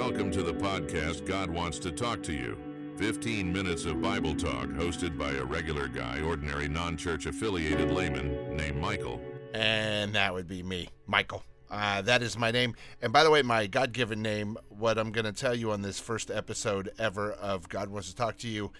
Welcome 0.00 0.30
to 0.30 0.42
the 0.42 0.54
podcast 0.54 1.26
God 1.26 1.50
Wants 1.50 1.78
to 1.80 1.92
Talk 1.92 2.22
to 2.22 2.32
You. 2.32 2.56
15 2.96 3.52
minutes 3.52 3.84
of 3.84 4.00
Bible 4.00 4.34
talk 4.34 4.68
hosted 4.68 5.18
by 5.18 5.32
a 5.32 5.44
regular 5.44 5.88
guy, 5.88 6.22
ordinary 6.22 6.68
non 6.68 6.96
church 6.96 7.26
affiliated 7.26 7.90
layman 7.90 8.56
named 8.56 8.78
Michael. 8.78 9.20
And 9.52 10.14
that 10.14 10.32
would 10.32 10.48
be 10.48 10.62
me, 10.62 10.88
Michael. 11.06 11.44
Uh, 11.70 12.00
that 12.00 12.22
is 12.22 12.38
my 12.38 12.50
name. 12.50 12.74
And 13.02 13.12
by 13.12 13.22
the 13.22 13.30
way, 13.30 13.42
my 13.42 13.66
God 13.66 13.92
given 13.92 14.22
name, 14.22 14.56
what 14.70 14.96
I'm 14.96 15.12
going 15.12 15.26
to 15.26 15.32
tell 15.32 15.54
you 15.54 15.70
on 15.70 15.82
this 15.82 16.00
first 16.00 16.30
episode 16.30 16.90
ever 16.98 17.32
of 17.32 17.68
God 17.68 17.90
Wants 17.90 18.08
to 18.08 18.16
Talk 18.16 18.38
to 18.38 18.48
You, 18.48 18.72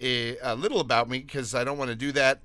is 0.00 0.38
a 0.42 0.56
little 0.56 0.80
about 0.80 1.06
me 1.06 1.18
because 1.18 1.54
I 1.54 1.64
don't 1.64 1.76
want 1.76 1.90
to 1.90 1.96
do 1.96 2.12
that 2.12 2.40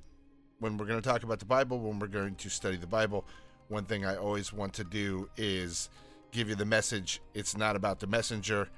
when 0.60 0.76
we're 0.76 0.86
going 0.86 1.02
to 1.02 1.10
talk 1.10 1.24
about 1.24 1.40
the 1.40 1.46
Bible, 1.46 1.80
when 1.80 1.98
we're 1.98 2.08
going 2.08 2.36
to 2.36 2.50
study 2.50 2.76
the 2.76 2.88
Bible. 2.88 3.26
One 3.70 3.86
thing 3.86 4.06
I 4.06 4.18
always 4.18 4.52
want 4.52 4.74
to 4.74 4.84
do 4.84 5.30
is 5.38 5.90
give 6.32 6.50
you 6.50 6.56
the 6.56 6.66
message. 6.66 7.22
It's 7.34 7.58
not 7.58 7.76
about 7.76 8.00
the 8.00 8.08
messenger. 8.08 8.70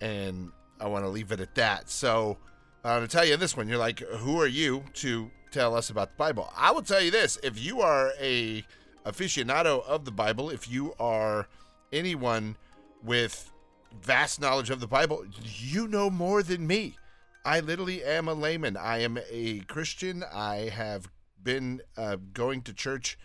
And 0.00 0.50
I 0.80 0.88
want 0.88 1.04
to 1.04 1.08
leave 1.08 1.32
it 1.32 1.40
at 1.40 1.54
that. 1.54 1.88
So 1.88 2.38
going 2.82 3.02
to 3.02 3.08
tell 3.08 3.24
you 3.24 3.36
this 3.36 3.56
one. 3.56 3.68
You're 3.68 3.78
like, 3.78 4.00
who 4.00 4.40
are 4.40 4.46
you 4.46 4.84
to 4.94 5.30
tell 5.50 5.74
us 5.76 5.90
about 5.90 6.10
the 6.10 6.16
Bible? 6.16 6.52
I 6.56 6.70
will 6.72 6.82
tell 6.82 7.00
you 7.00 7.10
this. 7.10 7.38
If 7.42 7.62
you 7.62 7.80
are 7.80 8.12
a 8.20 8.64
aficionado 9.06 9.84
of 9.86 10.04
the 10.04 10.10
Bible, 10.10 10.50
if 10.50 10.70
you 10.70 10.94
are 10.98 11.48
anyone 11.92 12.56
with 13.04 13.52
vast 14.00 14.40
knowledge 14.40 14.70
of 14.70 14.80
the 14.80 14.86
Bible, 14.86 15.24
you 15.44 15.86
know 15.86 16.10
more 16.10 16.42
than 16.42 16.66
me. 16.66 16.96
I 17.44 17.60
literally 17.60 18.02
am 18.04 18.28
a 18.28 18.34
layman. 18.34 18.76
I 18.76 18.98
am 18.98 19.18
a 19.30 19.60
Christian. 19.60 20.24
I 20.32 20.70
have 20.72 21.10
been 21.42 21.82
uh, 21.96 22.16
going 22.32 22.62
to 22.62 22.72
church 22.72 23.18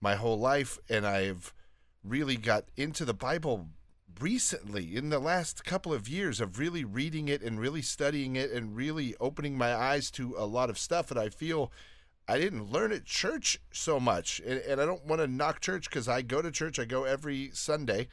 my 0.00 0.14
whole 0.14 0.38
life, 0.38 0.78
and 0.88 1.06
I've 1.06 1.52
really 2.08 2.36
got 2.36 2.64
into 2.76 3.04
the 3.04 3.14
Bible 3.14 3.68
recently 4.20 4.96
in 4.96 5.10
the 5.10 5.18
last 5.18 5.64
couple 5.64 5.92
of 5.92 6.08
years 6.08 6.40
of 6.40 6.58
really 6.58 6.84
reading 6.84 7.28
it 7.28 7.42
and 7.42 7.60
really 7.60 7.82
studying 7.82 8.36
it 8.36 8.50
and 8.50 8.76
really 8.76 9.14
opening 9.20 9.56
my 9.56 9.74
eyes 9.74 10.10
to 10.10 10.34
a 10.36 10.46
lot 10.46 10.70
of 10.70 10.78
stuff 10.78 11.06
that 11.06 11.18
I 11.18 11.28
feel 11.28 11.70
I 12.26 12.38
didn't 12.38 12.70
learn 12.70 12.92
at 12.92 13.04
church 13.04 13.58
so 13.72 13.98
much. 13.98 14.40
And, 14.44 14.60
and 14.60 14.80
I 14.80 14.84
don't 14.84 15.06
want 15.06 15.20
to 15.22 15.26
knock 15.26 15.60
church 15.60 15.88
because 15.88 16.08
I 16.08 16.22
go 16.22 16.42
to 16.42 16.50
church, 16.50 16.78
I 16.78 16.84
go 16.84 17.04
every 17.04 17.50
Sunday, 17.52 18.08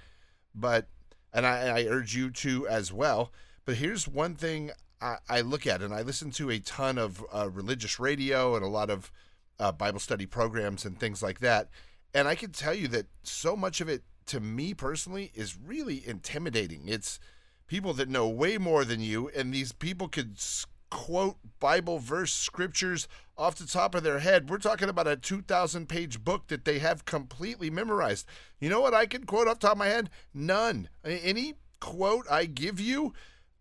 but, 0.54 0.88
and 1.34 1.46
I, 1.46 1.80
I 1.80 1.86
urge 1.86 2.16
you 2.16 2.32
to 2.32 2.68
as 2.68 2.94
well. 2.94 3.32
But 3.66 3.76
here's 3.76 4.08
one 4.08 4.36
thing 4.36 4.72
I, 5.02 5.18
I 5.28 5.42
look 5.42 5.68
at, 5.68 5.82
and 5.82 5.94
I 5.94 6.02
listen 6.02 6.32
to 6.32 6.50
a 6.50 6.60
ton 6.60 6.98
of 6.98 7.26
uh, 7.34 7.50
religious 7.50 8.00
radio 8.00 8.56
and 8.56 8.64
a 8.64 8.70
lot 8.70 8.90
of 8.90 9.12
uh, 9.60 9.72
Bible 9.72 10.00
study 10.00 10.26
programs 10.26 10.86
and 10.86 11.00
things 11.00 11.22
like 11.22 11.40
that. 11.40 11.70
And 12.16 12.30
I 12.30 12.36
can 12.36 12.52
tell 12.52 12.74
you 12.74 12.88
that 12.88 13.08
so 13.24 13.58
much 13.58 13.82
of 13.82 13.90
it, 13.90 14.04
to 14.28 14.40
me 14.40 14.74
personally, 14.74 15.34
is 15.36 15.58
really 15.58 16.02
intimidating. 16.08 16.88
It's 16.88 17.20
people 17.68 17.94
that 17.94 18.08
know 18.08 18.28
way 18.30 18.58
more 18.58 18.86
than 18.86 19.02
you, 19.02 19.30
and 19.36 19.54
these 19.54 19.74
people 19.74 20.08
could 20.08 20.38
quote 20.90 21.36
Bible 21.60 22.00
verse 22.00 22.32
scriptures 22.32 23.10
off 23.38 23.56
the 23.56 23.68
top 23.68 23.96
of 23.96 24.04
their 24.04 24.20
head. 24.20 24.50
We're 24.50 24.60
talking 24.60 24.88
about 24.88 25.10
a 25.10 25.18
2,000 25.18 25.90
page 25.90 26.24
book 26.24 26.48
that 26.48 26.64
they 26.64 26.80
have 26.80 27.04
completely 27.04 27.70
memorized. 27.70 28.26
You 28.62 28.70
know 28.70 28.80
what 28.80 28.94
I 28.94 29.08
can 29.08 29.26
quote 29.26 29.50
off 29.50 29.60
top 29.60 29.74
of 29.74 29.78
my 29.80 29.88
head? 29.88 30.10
None. 30.34 30.88
Any 31.04 31.56
quote 31.82 32.26
I 32.32 32.46
give 32.46 32.80
you, 32.80 33.14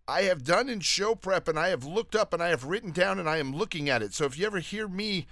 I 0.06 0.22
have 0.22 0.44
done 0.44 0.68
in 0.68 0.78
show 0.78 1.16
prep 1.16 1.48
and 1.48 1.58
I 1.58 1.70
have 1.70 1.84
looked 1.84 2.14
up 2.14 2.33
and 2.33 2.41
I 2.41 2.50
have 2.50 2.64
written 2.66 2.92
down 2.92 3.18
and 3.18 3.28
I 3.28 3.39
am 3.39 3.52
looking 3.52 3.89
at 3.89 4.02
it. 4.02 4.14
So 4.14 4.27
if 4.27 4.39
you 4.39 4.46
ever 4.46 4.61
hear 4.61 4.86
me 4.86 5.27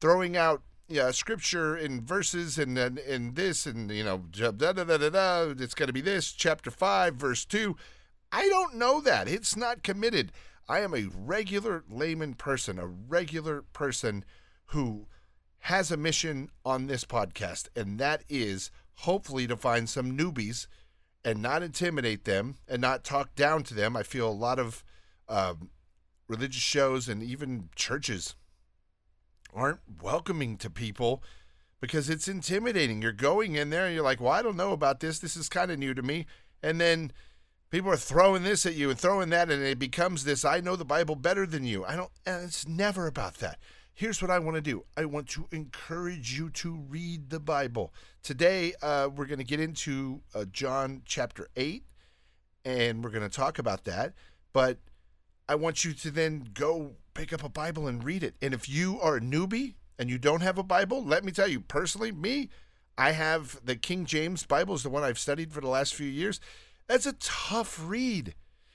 throwing 0.00 0.38
out 0.38 0.62
yeah, 0.92 1.10
scripture 1.10 1.74
and 1.74 2.02
verses 2.02 2.58
and 2.58 2.76
and, 2.78 2.98
and 2.98 3.34
this 3.34 3.66
and 3.66 3.90
you 3.90 4.04
know 4.04 4.24
da, 4.30 4.50
da, 4.50 4.72
da, 4.72 4.84
da, 4.84 5.08
da, 5.08 5.54
it's 5.58 5.74
going 5.74 5.88
to 5.88 5.92
be 5.92 6.00
this 6.00 6.32
chapter 6.32 6.70
5 6.70 7.14
verse 7.14 7.44
2 7.44 7.76
I 8.32 8.48
don't 8.48 8.76
know 8.76 9.02
that. 9.02 9.28
It's 9.28 9.56
not 9.56 9.82
committed. 9.82 10.32
I 10.66 10.80
am 10.80 10.94
a 10.94 11.08
regular 11.14 11.84
layman 11.90 12.32
person, 12.32 12.78
a 12.78 12.86
regular 12.86 13.62
person 13.74 14.24
who 14.66 15.06
has 15.60 15.92
a 15.92 15.98
mission 15.98 16.48
on 16.64 16.86
this 16.86 17.04
podcast, 17.04 17.68
and 17.76 17.98
that 17.98 18.24
is 18.30 18.70
hopefully 18.94 19.46
to 19.46 19.56
find 19.56 19.88
some 19.88 20.16
newbies 20.16 20.66
and 21.24 21.42
not 21.42 21.62
intimidate 21.62 22.24
them 22.24 22.56
and 22.66 22.80
not 22.80 23.04
talk 23.04 23.34
down 23.34 23.64
to 23.64 23.74
them. 23.74 23.96
I 23.96 24.02
feel 24.02 24.28
a 24.28 24.32
lot 24.32 24.58
of 24.58 24.82
um, 25.28 25.68
religious 26.26 26.62
shows 26.62 27.08
and 27.08 27.22
even 27.22 27.68
churches 27.76 28.34
aren't 29.52 29.80
welcoming 30.02 30.56
to 30.58 30.70
people 30.70 31.22
because 31.80 32.08
it's 32.08 32.28
intimidating. 32.28 33.02
You're 33.02 33.12
going 33.12 33.56
in 33.56 33.70
there 33.70 33.86
and 33.86 33.94
you're 33.94 34.04
like, 34.04 34.20
well, 34.20 34.32
I 34.32 34.42
don't 34.42 34.56
know 34.56 34.72
about 34.72 35.00
this. 35.00 35.18
This 35.18 35.36
is 35.36 35.48
kind 35.48 35.70
of 35.70 35.78
new 35.78 35.94
to 35.94 36.02
me. 36.02 36.26
And 36.62 36.80
then 36.80 37.12
people 37.70 37.90
are 37.90 37.96
throwing 37.96 38.44
this 38.44 38.64
at 38.66 38.76
you 38.76 38.90
and 38.90 38.98
throwing 38.98 39.30
that, 39.30 39.50
and 39.50 39.62
it 39.62 39.78
becomes 39.78 40.24
this 40.24 40.44
I 40.44 40.60
know 40.60 40.76
the 40.76 40.84
Bible 40.84 41.16
better 41.16 41.44
than 41.44 41.64
you. 41.64 41.84
I 41.84 41.96
don't, 41.96 42.10
and 42.24 42.44
it's 42.44 42.68
never 42.68 43.08
about 43.08 43.36
that. 43.38 43.58
Here's 43.94 44.22
what 44.22 44.30
I 44.30 44.38
want 44.38 44.54
to 44.56 44.62
do 44.62 44.84
I 44.96 45.04
want 45.06 45.28
to 45.30 45.48
encourage 45.50 46.38
you 46.38 46.50
to 46.50 46.84
read 46.88 47.30
the 47.30 47.40
Bible. 47.40 47.92
Today, 48.22 48.74
uh, 48.80 49.08
we're 49.14 49.26
going 49.26 49.38
to 49.38 49.44
get 49.44 49.58
into 49.58 50.20
uh, 50.34 50.44
John 50.52 51.02
chapter 51.04 51.48
8, 51.56 51.84
and 52.64 53.02
we're 53.02 53.10
going 53.10 53.28
to 53.28 53.36
talk 53.36 53.58
about 53.58 53.84
that. 53.84 54.14
But 54.52 54.78
I 55.48 55.56
want 55.56 55.84
you 55.84 55.92
to 55.94 56.10
then 56.10 56.48
go 56.54 56.92
pick 57.14 57.32
up 57.32 57.44
a 57.44 57.48
Bible 57.48 57.86
and 57.86 58.04
read 58.04 58.22
it. 58.22 58.34
And 58.42 58.54
if 58.54 58.68
you 58.68 59.00
are 59.00 59.16
a 59.16 59.20
newbie 59.20 59.74
and 59.98 60.08
you 60.08 60.18
don't 60.18 60.42
have 60.42 60.58
a 60.58 60.62
Bible, 60.62 61.04
let 61.04 61.24
me 61.24 61.32
tell 61.32 61.48
you 61.48 61.60
personally, 61.60 62.12
me, 62.12 62.48
I 62.96 63.12
have 63.12 63.60
the 63.64 63.76
King 63.76 64.04
James 64.04 64.44
Bible, 64.44 64.74
is 64.74 64.82
the 64.82 64.90
one 64.90 65.02
I've 65.02 65.18
studied 65.18 65.52
for 65.52 65.60
the 65.60 65.68
last 65.68 65.94
few 65.94 66.06
years 66.06 66.40
that's 66.86 67.06
a 67.06 67.14
tough 67.14 67.80
read. 67.82 68.34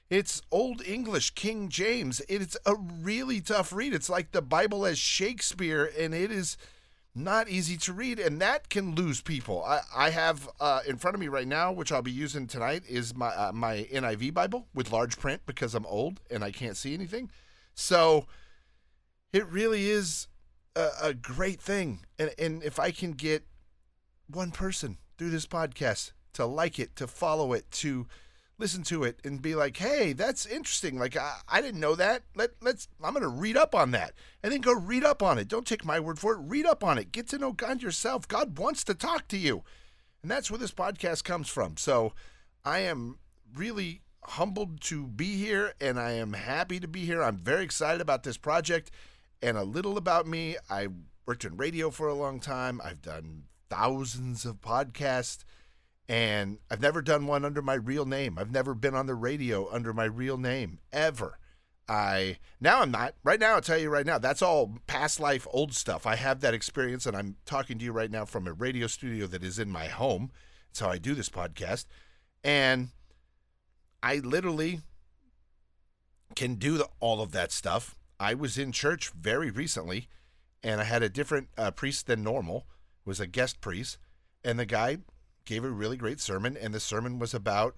It's 0.09 0.41
Old 0.51 0.81
English, 0.85 1.35
King 1.35 1.69
James. 1.69 2.21
It's 2.29 2.57
a 2.65 2.75
really 2.75 3.41
tough 3.41 3.73
read. 3.73 3.93
It's 3.93 4.09
like 4.09 4.31
the 4.31 4.41
Bible 4.41 4.85
as 4.85 4.97
Shakespeare, 4.97 5.91
and 5.99 6.13
it 6.13 6.31
is 6.31 6.57
not 7.13 7.49
easy 7.49 7.77
to 7.77 7.93
read, 7.93 8.19
and 8.19 8.39
that 8.41 8.69
can 8.69 8.95
lose 8.95 9.21
people. 9.21 9.63
I, 9.65 9.81
I 9.95 10.09
have 10.11 10.49
uh, 10.59 10.79
in 10.87 10.97
front 10.97 11.15
of 11.15 11.21
me 11.21 11.27
right 11.27 11.47
now, 11.47 11.71
which 11.71 11.91
I'll 11.91 12.01
be 12.01 12.11
using 12.11 12.47
tonight, 12.47 12.83
is 12.87 13.15
my 13.15 13.27
uh, 13.27 13.51
my 13.51 13.87
NIV 13.91 14.33
Bible 14.33 14.67
with 14.73 14.91
large 14.91 15.19
print 15.19 15.41
because 15.45 15.75
I'm 15.75 15.85
old 15.85 16.21
and 16.31 16.43
I 16.43 16.51
can't 16.51 16.77
see 16.77 16.93
anything. 16.93 17.29
So 17.77 18.25
it 19.31 19.45
really 19.47 19.87
is 19.89 20.27
a, 20.75 20.89
a 21.03 21.13
great 21.13 21.61
thing, 21.61 22.05
and 22.17 22.33
and 22.39 22.63
if 22.63 22.79
I 22.79 22.89
can 22.89 23.11
get 23.11 23.45
one 24.27 24.49
person 24.49 24.97
through 25.17 25.29
this 25.29 25.45
podcast 25.45 26.11
to 26.33 26.45
like 26.45 26.79
it, 26.79 26.95
to 26.95 27.05
follow 27.05 27.53
it, 27.53 27.69
to 27.71 28.07
listen 28.57 28.81
to 28.85 29.03
it 29.03 29.19
and 29.23 29.43
be 29.43 29.53
like, 29.53 29.77
"Hey, 29.77 30.13
that's 30.13 30.47
interesting. 30.47 30.97
Like 30.97 31.15
I, 31.15 31.37
I 31.47 31.61
didn't 31.61 31.79
know 31.79 31.93
that. 31.93 32.23
Let 32.35 32.51
let's 32.61 32.87
I'm 33.03 33.13
to 33.13 33.27
read 33.27 33.55
up 33.55 33.75
on 33.75 33.91
that." 33.91 34.13
And 34.41 34.51
then 34.51 34.61
go 34.61 34.73
read 34.73 35.03
up 35.03 35.21
on 35.21 35.37
it. 35.37 35.47
Don't 35.47 35.67
take 35.67 35.85
my 35.85 35.99
word 35.99 36.17
for 36.17 36.33
it. 36.33 36.39
Read 36.41 36.65
up 36.65 36.83
on 36.83 36.97
it. 36.97 37.11
Get 37.11 37.29
to 37.29 37.37
know 37.37 37.51
God 37.51 37.83
yourself. 37.83 38.27
God 38.27 38.57
wants 38.57 38.83
to 38.85 38.95
talk 38.95 39.27
to 39.27 39.37
you. 39.37 39.63
And 40.23 40.31
that's 40.31 40.49
where 40.49 40.57
this 40.57 40.73
podcast 40.73 41.23
comes 41.23 41.47
from. 41.47 41.77
So, 41.77 42.13
I 42.65 42.79
am 42.79 43.19
really 43.55 44.01
humbled 44.27 44.81
to 44.81 45.07
be 45.07 45.37
here 45.37 45.73
and 45.79 45.99
I 45.99 46.11
am 46.11 46.33
happy 46.33 46.79
to 46.79 46.87
be 46.87 47.05
here. 47.05 47.23
I'm 47.23 47.37
very 47.37 47.63
excited 47.63 48.01
about 48.01 48.23
this 48.23 48.37
project. 48.37 48.91
And 49.41 49.57
a 49.57 49.63
little 49.63 49.97
about 49.97 50.27
me, 50.27 50.57
I 50.69 50.87
worked 51.25 51.45
in 51.45 51.57
radio 51.57 51.89
for 51.89 52.07
a 52.07 52.13
long 52.13 52.39
time. 52.39 52.81
I've 52.83 53.01
done 53.01 53.43
thousands 53.69 54.45
of 54.45 54.61
podcasts 54.61 55.43
and 56.09 56.59
I've 56.71 56.81
never 56.81 57.01
done 57.01 57.27
one 57.27 57.45
under 57.45 57.61
my 57.61 57.75
real 57.75 58.05
name. 58.05 58.37
I've 58.37 58.51
never 58.51 58.73
been 58.73 58.95
on 58.95 59.07
the 59.07 59.15
radio 59.15 59.71
under 59.71 59.93
my 59.93 60.05
real 60.05 60.37
name 60.37 60.79
ever. 60.91 61.37
I 61.89 62.37
now 62.59 62.81
I'm 62.81 62.91
not. 62.91 63.15
Right 63.23 63.39
now, 63.39 63.55
I'll 63.55 63.61
tell 63.61 63.77
you 63.77 63.89
right 63.89 64.05
now, 64.05 64.17
that's 64.17 64.41
all 64.41 64.77
past 64.87 65.19
life 65.19 65.47
old 65.51 65.73
stuff. 65.73 66.05
I 66.05 66.15
have 66.15 66.41
that 66.41 66.53
experience, 66.53 67.05
and 67.05 67.15
I'm 67.15 67.37
talking 67.45 67.77
to 67.77 67.85
you 67.85 67.93
right 67.93 68.11
now 68.11 68.25
from 68.25 68.45
a 68.45 68.53
radio 68.53 68.87
studio 68.87 69.25
that 69.27 69.43
is 69.43 69.57
in 69.57 69.69
my 69.69 69.87
home. 69.87 70.31
That's 70.69 70.81
how 70.81 70.89
I 70.89 70.97
do 70.97 71.15
this 71.15 71.29
podcast. 71.29 71.85
And 72.43 72.89
I 74.07 74.21
literally 74.23 74.79
can 76.33 76.55
do 76.55 76.77
the, 76.77 76.87
all 77.01 77.21
of 77.21 77.33
that 77.33 77.51
stuff. 77.51 77.97
I 78.17 78.35
was 78.35 78.57
in 78.57 78.71
church 78.71 79.09
very 79.09 79.51
recently, 79.51 80.07
and 80.63 80.79
I 80.79 80.85
had 80.85 81.03
a 81.03 81.09
different 81.09 81.49
uh, 81.57 81.71
priest 81.71 82.07
than 82.07 82.23
normal. 82.23 82.67
It 83.05 83.09
was 83.09 83.19
a 83.19 83.27
guest 83.27 83.59
priest, 83.59 83.97
and 84.45 84.57
the 84.57 84.65
guy 84.65 84.99
gave 85.43 85.65
a 85.65 85.69
really 85.69 85.97
great 85.97 86.21
sermon, 86.21 86.55
and 86.55 86.73
the 86.73 86.79
sermon 86.79 87.19
was 87.19 87.33
about 87.33 87.75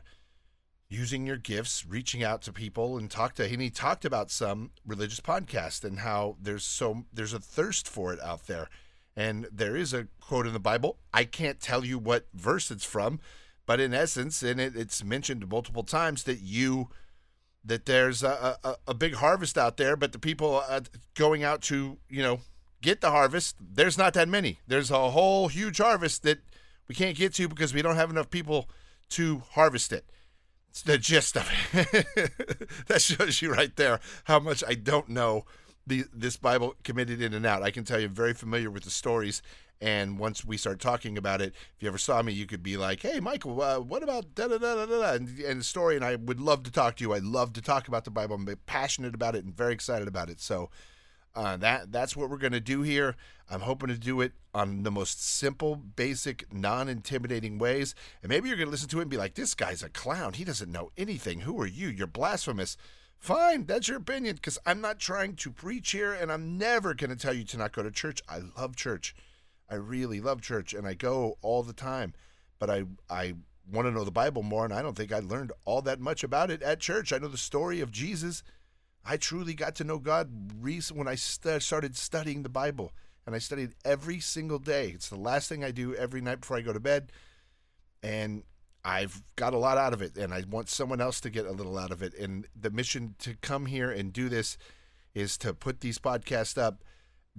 using 0.87 1.25
your 1.25 1.37
gifts, 1.37 1.83
reaching 1.83 2.23
out 2.23 2.43
to 2.43 2.53
people, 2.53 2.95
and 2.95 3.09
talk 3.09 3.33
to. 3.33 3.51
And 3.51 3.59
he 3.59 3.71
talked 3.71 4.05
about 4.05 4.29
some 4.29 4.69
religious 4.85 5.21
podcast 5.21 5.83
and 5.83 5.97
how 6.01 6.37
there's 6.39 6.63
so 6.63 7.05
there's 7.11 7.33
a 7.33 7.39
thirst 7.39 7.87
for 7.87 8.13
it 8.13 8.21
out 8.21 8.45
there, 8.45 8.69
and 9.15 9.47
there 9.51 9.75
is 9.75 9.95
a 9.95 10.07
quote 10.21 10.45
in 10.45 10.53
the 10.53 10.59
Bible. 10.59 10.99
I 11.11 11.23
can't 11.23 11.59
tell 11.59 11.83
you 11.83 11.97
what 11.97 12.27
verse 12.35 12.69
it's 12.69 12.85
from, 12.85 13.19
but 13.69 13.79
in 13.79 13.93
essence, 13.93 14.41
and 14.41 14.59
it, 14.59 14.75
it's 14.75 15.03
mentioned 15.03 15.47
multiple 15.47 15.83
times 15.83 16.23
that 16.23 16.39
you 16.41 16.89
that 17.63 17.85
there's 17.85 18.23
a, 18.23 18.57
a, 18.63 18.75
a 18.87 18.93
big 18.95 19.13
harvest 19.13 19.59
out 19.59 19.77
there, 19.77 19.95
but 19.95 20.11
the 20.11 20.17
people 20.17 20.63
uh, 20.67 20.81
going 21.13 21.43
out 21.43 21.61
to 21.61 21.99
you 22.09 22.23
know 22.23 22.39
get 22.81 22.99
the 22.99 23.11
harvest, 23.11 23.57
there's 23.61 23.95
not 23.95 24.15
that 24.15 24.27
many. 24.27 24.57
There's 24.65 24.89
a 24.89 25.11
whole 25.11 25.49
huge 25.49 25.77
harvest 25.77 26.23
that 26.23 26.39
we 26.87 26.95
can't 26.95 27.15
get 27.15 27.35
to 27.35 27.47
because 27.47 27.71
we 27.71 27.83
don't 27.83 27.95
have 27.95 28.09
enough 28.09 28.31
people 28.31 28.67
to 29.09 29.43
harvest 29.51 29.93
it. 29.93 30.03
It's 30.71 30.81
the 30.81 30.97
gist 30.97 31.37
of 31.37 31.47
it. 31.71 32.07
that 32.87 33.03
shows 33.03 33.39
you 33.39 33.53
right 33.53 33.75
there 33.75 33.99
how 34.23 34.39
much 34.39 34.63
I 34.67 34.73
don't 34.73 35.09
know 35.09 35.45
the, 35.85 36.05
this 36.11 36.37
Bible 36.37 36.73
committed 36.83 37.21
in 37.21 37.35
and 37.35 37.45
out. 37.45 37.61
I 37.61 37.69
can 37.69 37.83
tell 37.83 37.99
you, 37.99 38.07
I'm 38.07 38.15
very 38.15 38.33
familiar 38.33 38.71
with 38.71 38.85
the 38.85 38.89
stories. 38.89 39.43
And 39.81 40.19
once 40.19 40.43
we 40.43 40.57
start 40.57 40.79
talking 40.79 41.17
about 41.17 41.41
it, 41.41 41.53
if 41.75 41.81
you 41.81 41.87
ever 41.87 41.97
saw 41.97 42.21
me, 42.21 42.33
you 42.33 42.45
could 42.45 42.61
be 42.61 42.75
like, 42.75 43.01
"Hey, 43.01 43.19
Michael, 43.19 43.61
uh, 43.61 43.79
what 43.79 44.03
about 44.03 44.35
da 44.35 44.47
da 44.47 44.57
da 44.57 44.75
da 44.75 44.85
da?" 44.85 45.13
And, 45.13 45.39
and 45.39 45.61
the 45.61 45.63
story. 45.63 45.95
And 45.95 46.03
I 46.03 46.15
would 46.15 46.41
love 46.41 46.63
to 46.63 46.71
talk 46.71 46.97
to 46.97 47.03
you. 47.03 47.13
I 47.13 47.19
love 47.19 47.53
to 47.53 47.61
talk 47.61 47.87
about 47.87 48.03
the 48.03 48.11
Bible. 48.11 48.35
I'm 48.35 48.47
passionate 48.65 49.15
about 49.15 49.35
it 49.35 49.45
and 49.45 49.55
very 49.55 49.73
excited 49.73 50.07
about 50.07 50.29
it. 50.29 50.41
So 50.41 50.69
uh, 51.33 51.55
that 51.57 51.91
that's 51.91 52.15
what 52.15 52.29
we're 52.29 52.37
to 52.51 52.59
do 52.59 52.81
here. 52.81 53.15
I'm 53.49 53.61
hoping 53.61 53.87
to 53.87 53.97
do 53.97 54.19
it 54.21 54.33
on 54.53 54.83
the 54.83 54.91
most 54.91 55.23
simple, 55.23 55.75
basic, 55.75 56.53
non-intimidating 56.53 57.57
ways. 57.57 57.95
And 58.21 58.29
maybe 58.29 58.49
you're 58.49 58.57
to 58.67 58.71
listen 58.71 58.89
to 58.89 58.99
it 58.99 59.03
and 59.03 59.11
be 59.11 59.17
like, 59.17 59.35
"This 59.35 59.53
guy's 59.53 59.81
a 59.81 59.89
clown. 59.89 60.33
He 60.33 60.43
doesn't 60.43 60.71
know 60.71 60.91
anything. 60.97 61.41
Who 61.41 61.59
are 61.61 61.67
you? 61.67 61.87
You're 61.87 62.07
blasphemous." 62.07 62.75
Fine, 63.19 63.65
that's 63.65 63.89
your 63.89 63.97
opinion 63.97 64.35
because 64.35 64.57
I'm 64.65 64.79
not 64.79 64.97
trying 64.97 65.35
to 65.35 65.51
preach 65.51 65.91
here 65.91 66.13
and 66.13 66.31
I'm 66.31 66.57
never 66.57 66.93
going 66.93 67.09
to 67.09 67.17
tell 67.17 67.33
you 67.33 67.43
to 67.43 67.57
not 67.57 67.73
go 67.73 67.83
to 67.83 67.91
church. 67.91 68.21
I 68.29 68.39
love 68.57 68.77
church. 68.77 69.13
I 69.69 69.75
really 69.75 70.21
love 70.21 70.41
church 70.41 70.73
and 70.73 70.87
I 70.87 70.93
go 70.93 71.37
all 71.41 71.63
the 71.63 71.73
time. 71.73 72.13
But 72.57 72.69
I 72.69 72.83
I 73.09 73.35
want 73.71 73.87
to 73.87 73.91
know 73.91 74.03
the 74.03 74.11
Bible 74.11 74.43
more 74.43 74.65
and 74.65 74.73
I 74.73 74.81
don't 74.81 74.97
think 74.97 75.13
I 75.13 75.19
learned 75.19 75.51
all 75.65 75.81
that 75.83 75.99
much 75.99 76.23
about 76.23 76.49
it 76.49 76.61
at 76.61 76.79
church. 76.79 77.13
I 77.13 77.17
know 77.17 77.27
the 77.27 77.37
story 77.37 77.81
of 77.81 77.91
Jesus. 77.91 78.43
I 79.05 79.17
truly 79.17 79.53
got 79.53 79.75
to 79.75 79.83
know 79.83 79.97
God 79.97 80.29
when 80.61 81.07
I 81.07 81.15
st- 81.15 81.63
started 81.63 81.95
studying 81.95 82.43
the 82.43 82.49
Bible 82.49 82.91
and 83.25 83.35
I 83.35 83.39
studied 83.39 83.75
every 83.85 84.19
single 84.19 84.59
day. 84.59 84.89
It's 84.89 85.09
the 85.09 85.19
last 85.19 85.49
thing 85.49 85.63
I 85.63 85.71
do 85.71 85.93
every 85.93 86.19
night 86.19 86.41
before 86.41 86.57
I 86.57 86.61
go 86.61 86.73
to 86.73 86.79
bed. 86.79 87.11
And 88.01 88.43
I've 88.83 89.21
got 89.35 89.53
a 89.53 89.57
lot 89.57 89.77
out 89.77 89.93
of 89.93 90.01
it, 90.01 90.17
and 90.17 90.33
I 90.33 90.43
want 90.49 90.69
someone 90.69 91.01
else 91.01 91.19
to 91.21 91.29
get 91.29 91.45
a 91.45 91.51
little 91.51 91.77
out 91.77 91.91
of 91.91 92.01
it. 92.01 92.13
And 92.15 92.47
the 92.59 92.71
mission 92.71 93.15
to 93.19 93.35
come 93.35 93.65
here 93.65 93.91
and 93.91 94.13
do 94.13 94.29
this 94.29 94.57
is 95.13 95.37
to 95.39 95.53
put 95.53 95.81
these 95.81 95.99
podcasts 95.99 96.57
up. 96.57 96.83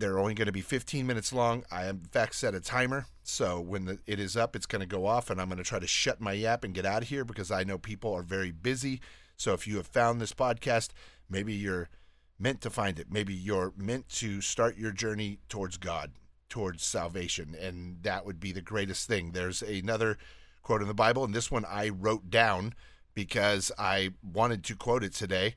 They're 0.01 0.19
only 0.19 0.33
going 0.33 0.47
to 0.47 0.53
be 0.53 0.63
15 0.63 1.07
minutes 1.07 1.31
long. 1.31 1.63
I, 1.71 1.87
in 1.87 2.01
fact, 2.01 2.35
set 2.35 2.55
a 2.55 2.61
timer. 2.61 3.05
So 3.23 3.61
when 3.61 3.85
the, 3.85 3.99
it 4.07 4.19
is 4.19 4.35
up, 4.35 4.57
it's 4.57 4.65
going 4.65 4.81
to 4.81 4.87
go 4.87 5.05
off, 5.07 5.29
and 5.29 5.39
I'm 5.39 5.49
going 5.49 5.59
to 5.59 5.65
try 5.65 5.79
to 5.79 5.87
shut 5.87 6.23
my 6.23 6.41
app 6.43 6.65
and 6.65 6.75
get 6.75 6.87
out 6.87 7.03
of 7.03 7.09
here 7.09 7.23
because 7.23 7.51
I 7.51 7.65
know 7.65 7.77
people 7.77 8.15
are 8.15 8.23
very 8.23 8.51
busy. 8.51 9.03
So 9.37 9.53
if 9.53 9.67
you 9.67 9.77
have 9.77 9.87
found 9.87 10.19
this 10.19 10.33
podcast, 10.33 10.89
maybe 11.29 11.53
you're 11.53 11.91
meant 12.39 12.63
to 12.63 12.71
find 12.71 12.99
it. 12.99 13.09
Maybe 13.11 13.35
you're 13.35 13.75
meant 13.77 14.09
to 14.09 14.41
start 14.41 14.79
your 14.79 14.91
journey 14.91 15.41
towards 15.51 15.77
God, 15.77 16.13
towards 16.49 16.83
salvation. 16.83 17.55
And 17.61 18.03
that 18.03 18.25
would 18.25 18.41
be 18.41 18.53
the 18.53 18.63
greatest 18.63 19.07
thing. 19.07 19.33
There's 19.33 19.61
another 19.61 20.17
quote 20.63 20.81
in 20.81 20.89
the 20.89 20.95
Bible, 20.95 21.25
and 21.25 21.35
this 21.35 21.51
one 21.51 21.67
I 21.67 21.91
wrote 21.91 22.31
down 22.31 22.73
because 23.13 23.71
I 23.79 24.13
wanted 24.23 24.65
to 24.65 24.77
quote 24.77 25.05
it 25.05 25.13
today. 25.13 25.57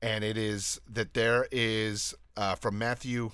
And 0.00 0.22
it 0.22 0.38
is 0.38 0.80
that 0.88 1.14
there 1.14 1.48
is 1.50 2.14
uh, 2.36 2.54
from 2.54 2.78
Matthew 2.78 3.32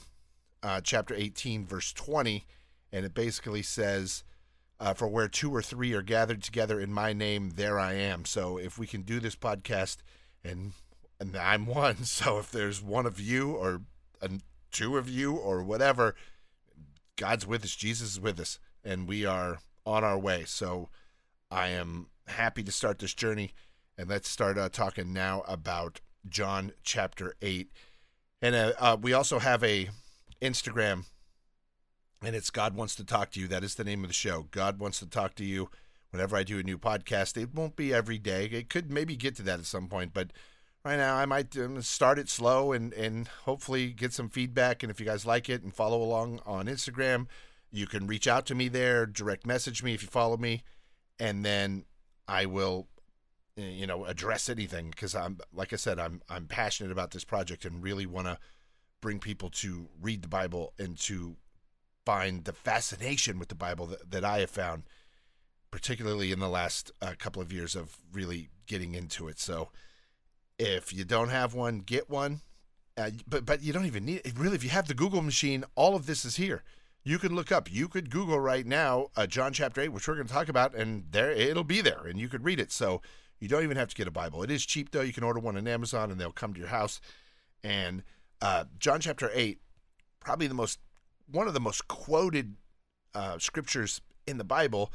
uh, 0.65 0.81
chapter 0.81 1.15
18, 1.15 1.67
verse 1.67 1.93
20, 1.93 2.47
and 2.91 3.05
it 3.05 3.15
basically 3.15 3.63
says, 3.63 4.25
uh, 4.81 4.95
For 4.95 5.07
where 5.07 5.29
two 5.29 5.55
or 5.55 5.63
three 5.63 5.93
are 5.93 6.03
gathered 6.03 6.43
together 6.43 6.81
in 6.81 6.93
my 6.93 7.13
name, 7.13 7.53
there 7.57 7.79
I 7.79 7.93
am. 7.93 8.25
So 8.25 8.57
if 8.57 8.79
we 8.79 8.87
can 8.87 9.03
do 9.03 9.21
this 9.21 9.37
podcast, 9.37 9.99
and, 10.43 10.73
and 11.21 11.37
I'm 11.37 11.67
one, 11.67 11.97
so 12.05 12.39
if 12.39 12.51
there's 12.51 12.83
one 12.83 13.07
of 13.07 13.21
you 13.21 13.53
or 13.53 13.83
two 14.73 14.97
of 14.97 15.09
you 15.09 15.37
or 15.37 15.63
whatever, 15.63 16.15
God's 17.17 17.47
with 17.47 17.63
us, 17.63 17.77
Jesus 17.77 18.13
is 18.13 18.21
with 18.21 18.41
us, 18.41 18.59
and 18.83 19.07
we 19.07 19.25
are 19.25 19.59
on 19.87 20.03
our 20.03 20.19
way. 20.19 20.45
So 20.47 20.89
I 21.51 21.69
am 21.69 22.09
happy 22.27 22.63
to 22.63 22.73
start 22.73 22.99
this 22.99 23.15
journey. 23.15 23.53
And 23.97 24.09
let's 24.09 24.29
start 24.29 24.59
uh, 24.59 24.71
talking 24.71 25.13
now 25.13 25.45
about 25.47 26.01
John 26.29 26.73
chapter 26.83 27.35
8. 27.43 27.71
And 28.43 28.55
uh, 28.57 28.73
uh, 28.79 28.97
we 29.01 29.13
also 29.13 29.39
have 29.39 29.63
a 29.63 29.91
Instagram, 30.45 31.07
and 32.23 32.37
it's 32.37 32.51
God 32.51 32.75
Wants 32.77 32.95
to 32.97 33.05
Talk 33.05 33.31
to 33.31 33.41
You. 33.41 33.49
That 33.49 33.65
is 33.65 33.77
the 33.77 33.85
name 33.85 34.05
of 34.05 34.09
the 34.09 34.15
show. 34.15 34.47
God 34.51 34.79
Wants 34.79 34.99
to 34.99 35.07
Talk 35.07 35.35
to 35.37 35.45
You. 35.45 35.71
Whenever 36.11 36.37
I 36.37 36.43
do 36.43 36.59
a 36.59 36.63
new 36.63 36.77
podcast, 36.77 37.41
it 37.41 37.55
won't 37.55 37.77
be 37.77 37.95
every 37.95 38.19
day. 38.19 38.45
It 38.45 38.69
could 38.69 38.91
maybe 38.91 39.17
get 39.17 39.35
to 39.37 39.43
that 39.45 39.59
at 39.59 39.65
some 39.65 39.89
point, 39.89 40.13
but 40.13 40.33
right 40.85 40.97
now 40.97 41.17
I 41.17 41.25
might 41.25 41.57
um, 41.57 41.81
start 41.81 42.19
it 42.19 42.29
slow 42.29 42.73
and, 42.73 42.93
and 42.93 43.27
hopefully 43.45 43.89
get 43.89 44.13
some 44.13 44.29
feedback. 44.29 44.83
And 44.83 44.91
if 44.91 45.01
you 45.01 45.07
guys 45.07 45.25
like 45.25 45.49
it 45.49 45.63
and 45.63 45.75
follow 45.75 46.03
along 46.03 46.41
on 46.45 46.67
Instagram, 46.67 47.27
you 47.73 47.87
can 47.87 48.07
reach 48.07 48.29
out 48.29 48.45
to 48.47 48.55
me 48.55 48.69
there, 48.69 49.07
direct 49.07 49.47
message 49.47 49.83
me 49.83 49.95
if 49.95 50.03
you 50.03 50.09
follow 50.09 50.37
me, 50.37 50.63
and 51.19 51.43
then 51.43 51.87
I 52.29 52.45
will 52.45 52.87
eh, 53.57 53.63
you 53.63 53.87
know 53.87 54.05
address 54.05 54.51
anything 54.51 54.91
because 54.91 55.15
I'm 55.15 55.39
like 55.53 55.73
I 55.73 55.77
said 55.77 55.99
I'm 55.99 56.21
I'm 56.29 56.47
passionate 56.47 56.93
about 56.93 57.13
this 57.13 57.25
project 57.25 57.65
and 57.65 57.83
really 57.83 58.07
want 58.07 58.27
to 58.27 58.39
bring 59.05 59.21
people 59.21 59.51
to 59.51 59.89
read 60.01 60.23
the 60.23 60.29
Bible 60.29 60.73
and 60.79 60.99
to 60.99 61.37
find 62.05 62.45
the 62.45 62.53
fascination 62.53 63.39
with 63.39 63.49
the 63.49 63.55
Bible 63.55 63.87
that, 63.87 64.11
that 64.11 64.25
I 64.25 64.41
have 64.41 64.51
found 64.51 64.85
particularly 65.71 66.33
in 66.33 66.39
the 66.39 66.49
last 66.49 66.91
uh, 67.03 67.13
couple 67.19 67.43
of 67.43 67.53
years 67.53 67.75
of 67.77 67.99
really 68.13 68.49
getting 68.67 68.95
into 68.95 69.29
it. 69.29 69.39
So 69.39 69.69
if 70.59 70.93
you 70.93 71.05
don't 71.05 71.29
have 71.29 71.53
one, 71.53 71.81
get 71.81 72.09
one. 72.09 72.41
Uh, 72.97 73.11
but 73.27 73.45
but 73.45 73.61
you 73.63 73.73
don't 73.73 73.87
even 73.87 74.05
need 74.05 74.23
it. 74.25 74.39
Really, 74.39 74.55
if 74.55 74.63
you 74.63 74.71
have 74.71 74.87
the 74.87 74.95
Google 74.95 75.21
machine, 75.21 75.65
all 75.75 75.97
of 75.97 76.07
this 76.07 76.25
is 76.25 76.37
here 76.37 76.63
you 77.05 77.19
can 77.19 77.35
look 77.35 77.53
up, 77.53 77.71
you 77.71 77.87
could 77.87 78.11
Google 78.11 78.41
right 78.41 78.67
now 78.67 79.09
uh, 79.15 79.27
John 79.27 79.53
chapter 79.53 79.83
8, 79.83 79.91
which 79.91 80.09
we're 80.09 80.15
going 80.15 80.27
to 80.27 80.33
talk 80.33 80.49
about, 80.49 80.75
and 80.75 81.05
there 81.11 81.31
it'll 81.31 81.63
be 81.63 81.83
there, 81.83 82.07
and 82.07 82.19
you 82.19 82.29
could 82.29 82.45
read 82.45 82.59
it. 82.59 82.73
So 82.73 83.03
you 83.39 83.47
don't 83.47 83.63
even 83.63 83.77
have 83.77 83.89
to 83.89 83.95
get 83.95 84.09
a 84.09 84.11
Bible. 84.11 84.43
It 84.43 84.51
is 84.51 84.65
cheap, 84.65 84.91
though. 84.91 85.03
You 85.03 85.13
can 85.13 85.23
order 85.23 85.39
one 85.39 85.57
on 85.57 85.69
Amazon, 85.69 86.11
and 86.11 86.19
they'll 86.19 86.33
come 86.33 86.55
to 86.55 86.59
your 86.59 86.71
house. 86.71 87.01
And 87.63 88.03
uh, 88.45 88.65
John 88.79 89.01
chapter 89.01 89.31
8, 89.33 89.59
probably 90.21 90.47
the 90.47 90.55
most, 90.55 90.79
one 91.27 91.49
of 91.49 91.55
the 91.55 91.61
most 91.61 91.89
quoted 91.89 92.57
uh, 93.15 93.39
scriptures 93.39 94.03
in 94.27 94.37
the 94.37 94.45
Bible. 94.45 94.93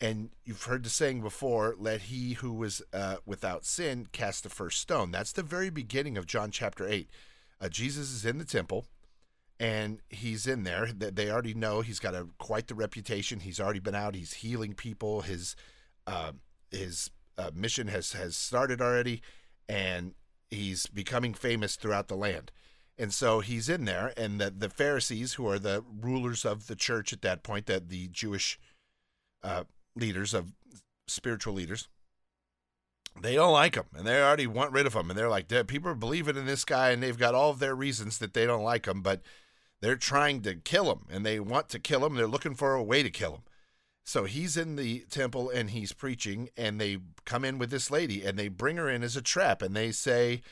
And 0.00 0.30
you've 0.44 0.62
heard 0.62 0.82
the 0.82 0.90
saying 0.90 1.20
before, 1.20 1.74
let 1.78 2.02
he 2.02 2.34
who 2.34 2.52
was 2.52 2.82
uh, 2.94 3.16
without 3.26 3.66
sin 3.66 4.08
cast 4.12 4.42
the 4.42 4.48
first 4.48 4.80
stone. 4.80 5.10
That's 5.10 5.32
the 5.32 5.42
very 5.42 5.68
beginning 5.68 6.16
of 6.16 6.26
John 6.26 6.50
chapter 6.50 6.88
8. 6.88 7.08
Uh, 7.60 7.68
Jesus 7.68 8.10
is 8.10 8.24
in 8.24 8.38
the 8.38 8.44
temple 8.44 8.86
and 9.58 10.00
he's 10.08 10.46
in 10.46 10.64
there. 10.64 10.86
They 10.92 11.30
already 11.30 11.54
know 11.54 11.80
he's 11.80 11.98
got 11.98 12.14
a 12.14 12.28
quite 12.38 12.66
the 12.66 12.74
reputation. 12.74 13.40
He's 13.40 13.60
already 13.60 13.80
been 13.80 13.94
out. 13.94 14.14
He's 14.14 14.34
healing 14.34 14.74
people. 14.74 15.22
His 15.22 15.56
uh, 16.06 16.32
his 16.70 17.10
uh, 17.38 17.50
mission 17.54 17.88
has 17.88 18.12
has 18.12 18.36
started 18.36 18.82
already, 18.82 19.22
and 19.68 20.14
he's 20.50 20.86
becoming 20.86 21.32
famous 21.32 21.76
throughout 21.76 22.08
the 22.08 22.16
land. 22.16 22.52
And 22.98 23.12
so 23.12 23.40
he's 23.40 23.68
in 23.68 23.84
there, 23.84 24.14
and 24.16 24.40
the 24.40 24.50
the 24.50 24.70
Pharisees, 24.70 25.34
who 25.34 25.46
are 25.48 25.58
the 25.58 25.84
rulers 26.00 26.44
of 26.44 26.66
the 26.66 26.76
church 26.76 27.12
at 27.12 27.22
that 27.22 27.42
point, 27.42 27.66
that 27.66 27.88
the 27.88 28.08
Jewish 28.08 28.58
uh, 29.42 29.64
leaders 29.94 30.32
of 30.32 30.52
spiritual 31.06 31.52
leaders, 31.52 31.88
they 33.20 33.34
don't 33.34 33.52
like 33.52 33.74
him, 33.74 33.84
and 33.94 34.06
they 34.06 34.22
already 34.22 34.46
want 34.46 34.72
rid 34.72 34.86
of 34.86 34.94
him. 34.94 35.10
And 35.10 35.18
they're 35.18 35.28
like, 35.28 35.48
people 35.66 35.90
are 35.90 35.94
believing 35.94 36.36
in 36.36 36.46
this 36.46 36.64
guy, 36.64 36.90
and 36.90 37.02
they've 37.02 37.18
got 37.18 37.34
all 37.34 37.50
of 37.50 37.58
their 37.58 37.74
reasons 37.74 38.18
that 38.18 38.32
they 38.32 38.46
don't 38.46 38.64
like 38.64 38.86
him, 38.86 39.02
but 39.02 39.20
they're 39.80 39.96
trying 39.96 40.42
to 40.42 40.54
kill 40.54 40.90
him 40.90 41.06
and 41.10 41.24
they 41.24 41.38
want 41.38 41.68
to 41.70 41.78
kill 41.78 42.04
him. 42.04 42.14
They're 42.14 42.26
looking 42.26 42.54
for 42.54 42.74
a 42.74 42.82
way 42.82 43.02
to 43.02 43.10
kill 43.10 43.34
him. 43.34 43.42
So 44.04 44.24
he's 44.24 44.56
in 44.56 44.76
the 44.76 45.00
temple 45.10 45.50
and 45.50 45.70
he's 45.70 45.92
preaching, 45.92 46.48
and 46.56 46.80
they 46.80 46.98
come 47.24 47.44
in 47.44 47.58
with 47.58 47.70
this 47.70 47.90
lady 47.90 48.24
and 48.24 48.38
they 48.38 48.48
bring 48.48 48.76
her 48.76 48.88
in 48.88 49.02
as 49.02 49.16
a 49.16 49.22
trap 49.22 49.62
and 49.62 49.74
they 49.74 49.92
say, 49.92 50.42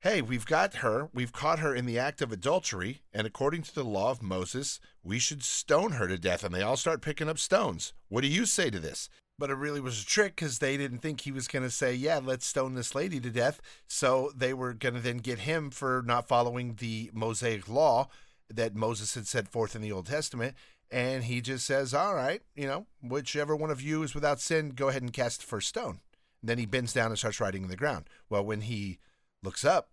Hey, 0.00 0.20
we've 0.20 0.44
got 0.44 0.76
her. 0.76 1.08
We've 1.14 1.32
caught 1.32 1.58
her 1.58 1.74
in 1.74 1.86
the 1.86 1.98
act 1.98 2.20
of 2.20 2.30
adultery, 2.30 3.00
and 3.14 3.26
according 3.26 3.62
to 3.62 3.74
the 3.74 3.82
law 3.82 4.10
of 4.10 4.22
Moses, 4.22 4.78
we 5.02 5.18
should 5.18 5.42
stone 5.42 5.92
her 5.92 6.06
to 6.06 6.18
death. 6.18 6.44
And 6.44 6.54
they 6.54 6.60
all 6.60 6.76
start 6.76 7.00
picking 7.00 7.30
up 7.30 7.38
stones. 7.38 7.94
What 8.08 8.20
do 8.20 8.28
you 8.28 8.44
say 8.44 8.68
to 8.68 8.78
this? 8.78 9.08
But 9.38 9.48
it 9.48 9.54
really 9.54 9.80
was 9.80 10.02
a 10.02 10.06
trick 10.06 10.36
because 10.36 10.58
they 10.58 10.76
didn't 10.76 10.98
think 10.98 11.22
he 11.22 11.32
was 11.32 11.48
going 11.48 11.62
to 11.62 11.70
say, 11.70 11.94
Yeah, 11.94 12.20
let's 12.22 12.46
stone 12.46 12.74
this 12.74 12.94
lady 12.94 13.20
to 13.20 13.30
death. 13.30 13.60
So 13.88 14.32
they 14.36 14.52
were 14.52 14.74
going 14.74 14.94
to 14.94 15.00
then 15.00 15.18
get 15.18 15.40
him 15.40 15.70
for 15.70 16.02
not 16.06 16.28
following 16.28 16.74
the 16.74 17.10
Mosaic 17.14 17.66
law 17.66 18.08
that 18.52 18.76
Moses 18.76 19.14
had 19.14 19.26
set 19.26 19.48
forth 19.48 19.74
in 19.74 19.82
the 19.82 19.92
Old 19.92 20.06
Testament. 20.06 20.56
And 20.90 21.24
he 21.24 21.40
just 21.40 21.66
says, 21.66 21.94
All 21.94 22.14
right, 22.14 22.42
you 22.54 22.66
know, 22.66 22.86
whichever 23.02 23.56
one 23.56 23.70
of 23.70 23.80
you 23.80 24.02
is 24.02 24.14
without 24.14 24.40
sin, 24.40 24.70
go 24.70 24.88
ahead 24.88 25.02
and 25.02 25.12
cast 25.12 25.40
the 25.40 25.46
first 25.46 25.68
stone. 25.68 26.00
And 26.42 26.50
then 26.50 26.58
he 26.58 26.66
bends 26.66 26.92
down 26.92 27.08
and 27.08 27.18
starts 27.18 27.40
writing 27.40 27.62
in 27.62 27.70
the 27.70 27.76
ground. 27.76 28.08
Well, 28.28 28.44
when 28.44 28.60
he 28.60 28.98
looks 29.42 29.64
up, 29.64 29.90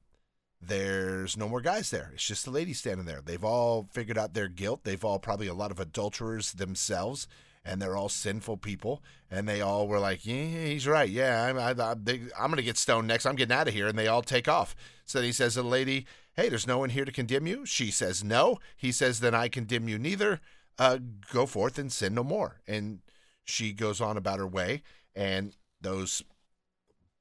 there's 0.61 1.35
no 1.35 1.49
more 1.49 1.61
guys 1.61 1.89
there. 1.89 2.11
It's 2.13 2.25
just 2.25 2.45
the 2.45 2.51
lady 2.51 2.73
standing 2.73 3.05
there. 3.05 3.21
They've 3.23 3.43
all 3.43 3.87
figured 3.91 4.17
out 4.17 4.33
their 4.33 4.47
guilt. 4.47 4.81
They've 4.83 5.03
all 5.03 5.19
probably 5.19 5.47
a 5.47 5.53
lot 5.53 5.71
of 5.71 5.79
adulterers 5.79 6.53
themselves, 6.53 7.27
and 7.65 7.81
they're 7.81 7.97
all 7.97 8.09
sinful 8.09 8.57
people. 8.57 9.03
And 9.29 9.47
they 9.47 9.59
all 9.59 9.87
were 9.87 9.99
like, 9.99 10.25
"Yeah, 10.25 10.45
he's 10.45 10.87
right. 10.87 11.09
Yeah, 11.09 11.43
I'm, 11.43 11.59
I, 11.59 11.71
am 11.71 12.03
going 12.05 12.55
to 12.55 12.63
get 12.63 12.77
stoned 12.77 13.07
next. 13.07 13.25
I'm 13.25 13.35
getting 13.35 13.55
out 13.55 13.67
of 13.67 13.73
here." 13.73 13.87
And 13.87 13.99
they 13.99 14.07
all 14.07 14.21
take 14.21 14.47
off. 14.47 14.73
So 15.05 15.21
he 15.21 15.33
says 15.33 15.55
to 15.55 15.63
the 15.63 15.67
lady, 15.67 16.05
Hey, 16.35 16.49
there's 16.49 16.65
no 16.65 16.79
one 16.79 16.89
here 16.89 17.05
to 17.05 17.11
condemn 17.11 17.45
you. 17.45 17.65
She 17.65 17.91
says, 17.91 18.23
No. 18.23 18.57
He 18.75 18.91
says, 18.91 19.19
Then 19.19 19.35
I 19.35 19.47
condemn 19.47 19.87
you 19.87 19.99
neither. 19.99 20.41
Uh, 20.79 20.97
go 21.31 21.45
forth 21.45 21.77
and 21.77 21.91
sin 21.91 22.15
no 22.15 22.23
more. 22.23 22.59
And 22.67 22.99
she 23.43 23.71
goes 23.71 24.01
on 24.01 24.17
about 24.17 24.39
her 24.39 24.47
way. 24.47 24.81
And 25.15 25.55
those 25.79 26.23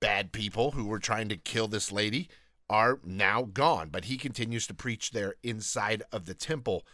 bad 0.02 0.32
people 0.32 0.72
who 0.72 0.84
were 0.84 0.98
trying 0.98 1.28
to 1.28 1.36
kill 1.36 1.68
this 1.68 1.92
lady 1.92 2.28
are 2.68 2.98
now 3.04 3.42
gone. 3.42 3.88
But 3.88 4.06
he 4.06 4.18
continues 4.18 4.66
to 4.66 4.74
preach 4.74 5.12
there 5.12 5.36
inside 5.44 6.02
of 6.10 6.26
the 6.26 6.34
temple 6.34 6.84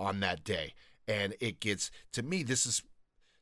on 0.00 0.18
that 0.20 0.42
day. 0.42 0.74
And 1.06 1.36
it 1.40 1.60
gets, 1.60 1.92
to 2.12 2.24
me, 2.24 2.42
this 2.42 2.66
is 2.66 2.82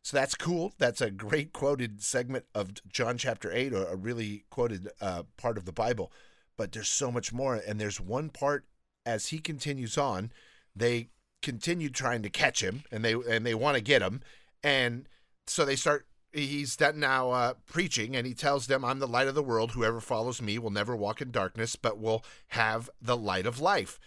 so 0.02 0.19
that's 0.19 0.35
cool. 0.35 0.75
That's 0.76 1.00
a 1.00 1.11
great 1.11 1.54
quoted 1.54 2.02
segment 2.02 2.45
of 2.54 2.73
John 2.87 3.16
chapter 3.16 3.50
8, 3.50 3.73
or 3.73 3.87
a 3.87 3.97
really 3.97 4.45
quoted 4.50 4.90
uh, 5.00 5.23
part 5.38 5.57
of 5.57 5.64
the 5.64 5.73
Bible. 5.73 6.12
But 6.59 6.73
there's 6.73 6.90
so 6.90 7.11
much 7.11 7.33
more. 7.33 7.54
And 7.54 7.81
there's 7.81 7.99
one 7.99 8.28
part 8.28 8.66
as 9.07 9.28
he 9.28 9.38
continues 9.38 9.97
on, 9.97 10.31
they 10.76 11.09
continue 11.40 11.88
trying 11.88 12.23
to 12.23 12.28
catch 12.28 12.62
him 12.62 12.83
and 12.90 13.02
they 13.02 13.14
and 13.14 13.47
they 13.47 13.54
want 13.54 13.76
to 13.76 13.83
get 13.83 14.02
him. 14.02 14.21
And 14.62 15.09
so 15.47 15.64
they 15.64 15.76
start 15.76 16.07
he's 16.35 16.76
done 16.76 16.99
now 16.99 17.31
uh, 17.31 17.55
preaching 17.67 18.14
and 18.17 18.26
he 18.26 18.35
tells 18.35 18.67
them 18.67 18.85
i'm 18.85 18.99
the 18.99 19.07
light 19.07 19.29
of 19.29 19.35
the 19.35 19.43
world 19.43 19.73
whoever 19.73 20.00
follows 20.00 20.43
me 20.43 20.59
will 20.59 20.71
never 20.71 20.97
walk 20.97 21.21
in 21.21 21.31
darkness 21.31 21.76
but 21.76 21.99
will 21.99 22.25
have 22.49 22.91
the 23.00 23.17
light 23.17 23.47
of 23.47 23.61
life 23.61 23.99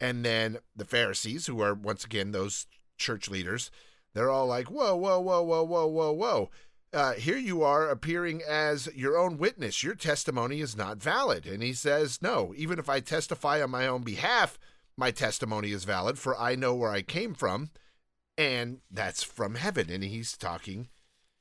and 0.00 0.24
then 0.24 0.58
the 0.74 0.84
pharisees 0.84 1.46
who 1.46 1.60
are 1.62 1.74
once 1.74 2.04
again 2.04 2.32
those 2.32 2.66
church 2.98 3.30
leaders 3.30 3.70
they're 4.16 4.30
all 4.30 4.46
like, 4.46 4.68
whoa, 4.70 4.96
whoa, 4.96 5.20
whoa, 5.20 5.42
whoa, 5.42 5.62
whoa, 5.62 5.86
whoa, 5.86 6.12
whoa. 6.12 6.50
Uh, 6.90 7.12
here 7.12 7.36
you 7.36 7.62
are 7.62 7.90
appearing 7.90 8.40
as 8.48 8.88
your 8.94 9.18
own 9.18 9.36
witness. 9.36 9.82
Your 9.82 9.94
testimony 9.94 10.62
is 10.62 10.74
not 10.74 11.02
valid. 11.02 11.46
And 11.46 11.62
he 11.62 11.74
says, 11.74 12.22
no, 12.22 12.54
even 12.56 12.78
if 12.78 12.88
I 12.88 13.00
testify 13.00 13.60
on 13.60 13.70
my 13.70 13.86
own 13.86 14.00
behalf, 14.00 14.58
my 14.96 15.10
testimony 15.10 15.70
is 15.70 15.84
valid, 15.84 16.18
for 16.18 16.34
I 16.34 16.54
know 16.54 16.74
where 16.74 16.92
I 16.92 17.02
came 17.02 17.34
from, 17.34 17.68
and 18.38 18.78
that's 18.90 19.22
from 19.22 19.56
heaven. 19.56 19.90
And 19.90 20.02
he's 20.02 20.34
talking, 20.34 20.88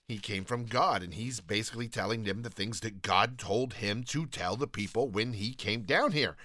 he 0.07 0.19
came 0.19 0.45
from 0.45 0.65
God, 0.65 1.01
and 1.01 1.13
he's 1.13 1.39
basically 1.39 1.87
telling 1.87 2.23
them 2.23 2.43
the 2.43 2.49
things 2.49 2.79
that 2.81 3.01
God 3.01 3.37
told 3.37 3.75
him 3.75 4.03
to 4.05 4.25
tell 4.25 4.55
the 4.55 4.67
people 4.67 5.09
when 5.09 5.33
he 5.33 5.53
came 5.53 5.81
down 5.81 6.11
here. 6.11 6.35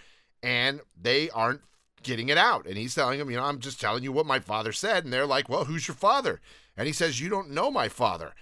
And 0.43 0.81
they 1.01 1.29
aren't 1.31 1.61
getting 2.03 2.31
it 2.31 2.39
out. 2.39 2.67
And 2.67 2.79
he's 2.79 2.95
telling 2.95 3.19
them, 3.19 3.31
you 3.31 3.37
know, 3.37 3.45
I'm 3.45 3.59
just 3.59 3.81
telling 3.81 4.03
you 4.03 4.13
what 4.13 4.25
my 4.25 4.39
father 4.39 4.73
said. 4.73 5.05
And 5.05 5.13
they're 5.13 5.27
like, 5.27 5.49
well, 5.49 5.67
who's 5.67 5.87
your 5.87 5.95
father? 5.95 6.41
And 6.77 6.87
he 6.87 6.95
says, 6.95 7.21
you 7.21 7.29
don't 7.29 7.51
know 7.51 7.71
my 7.71 7.89
father 7.89 8.33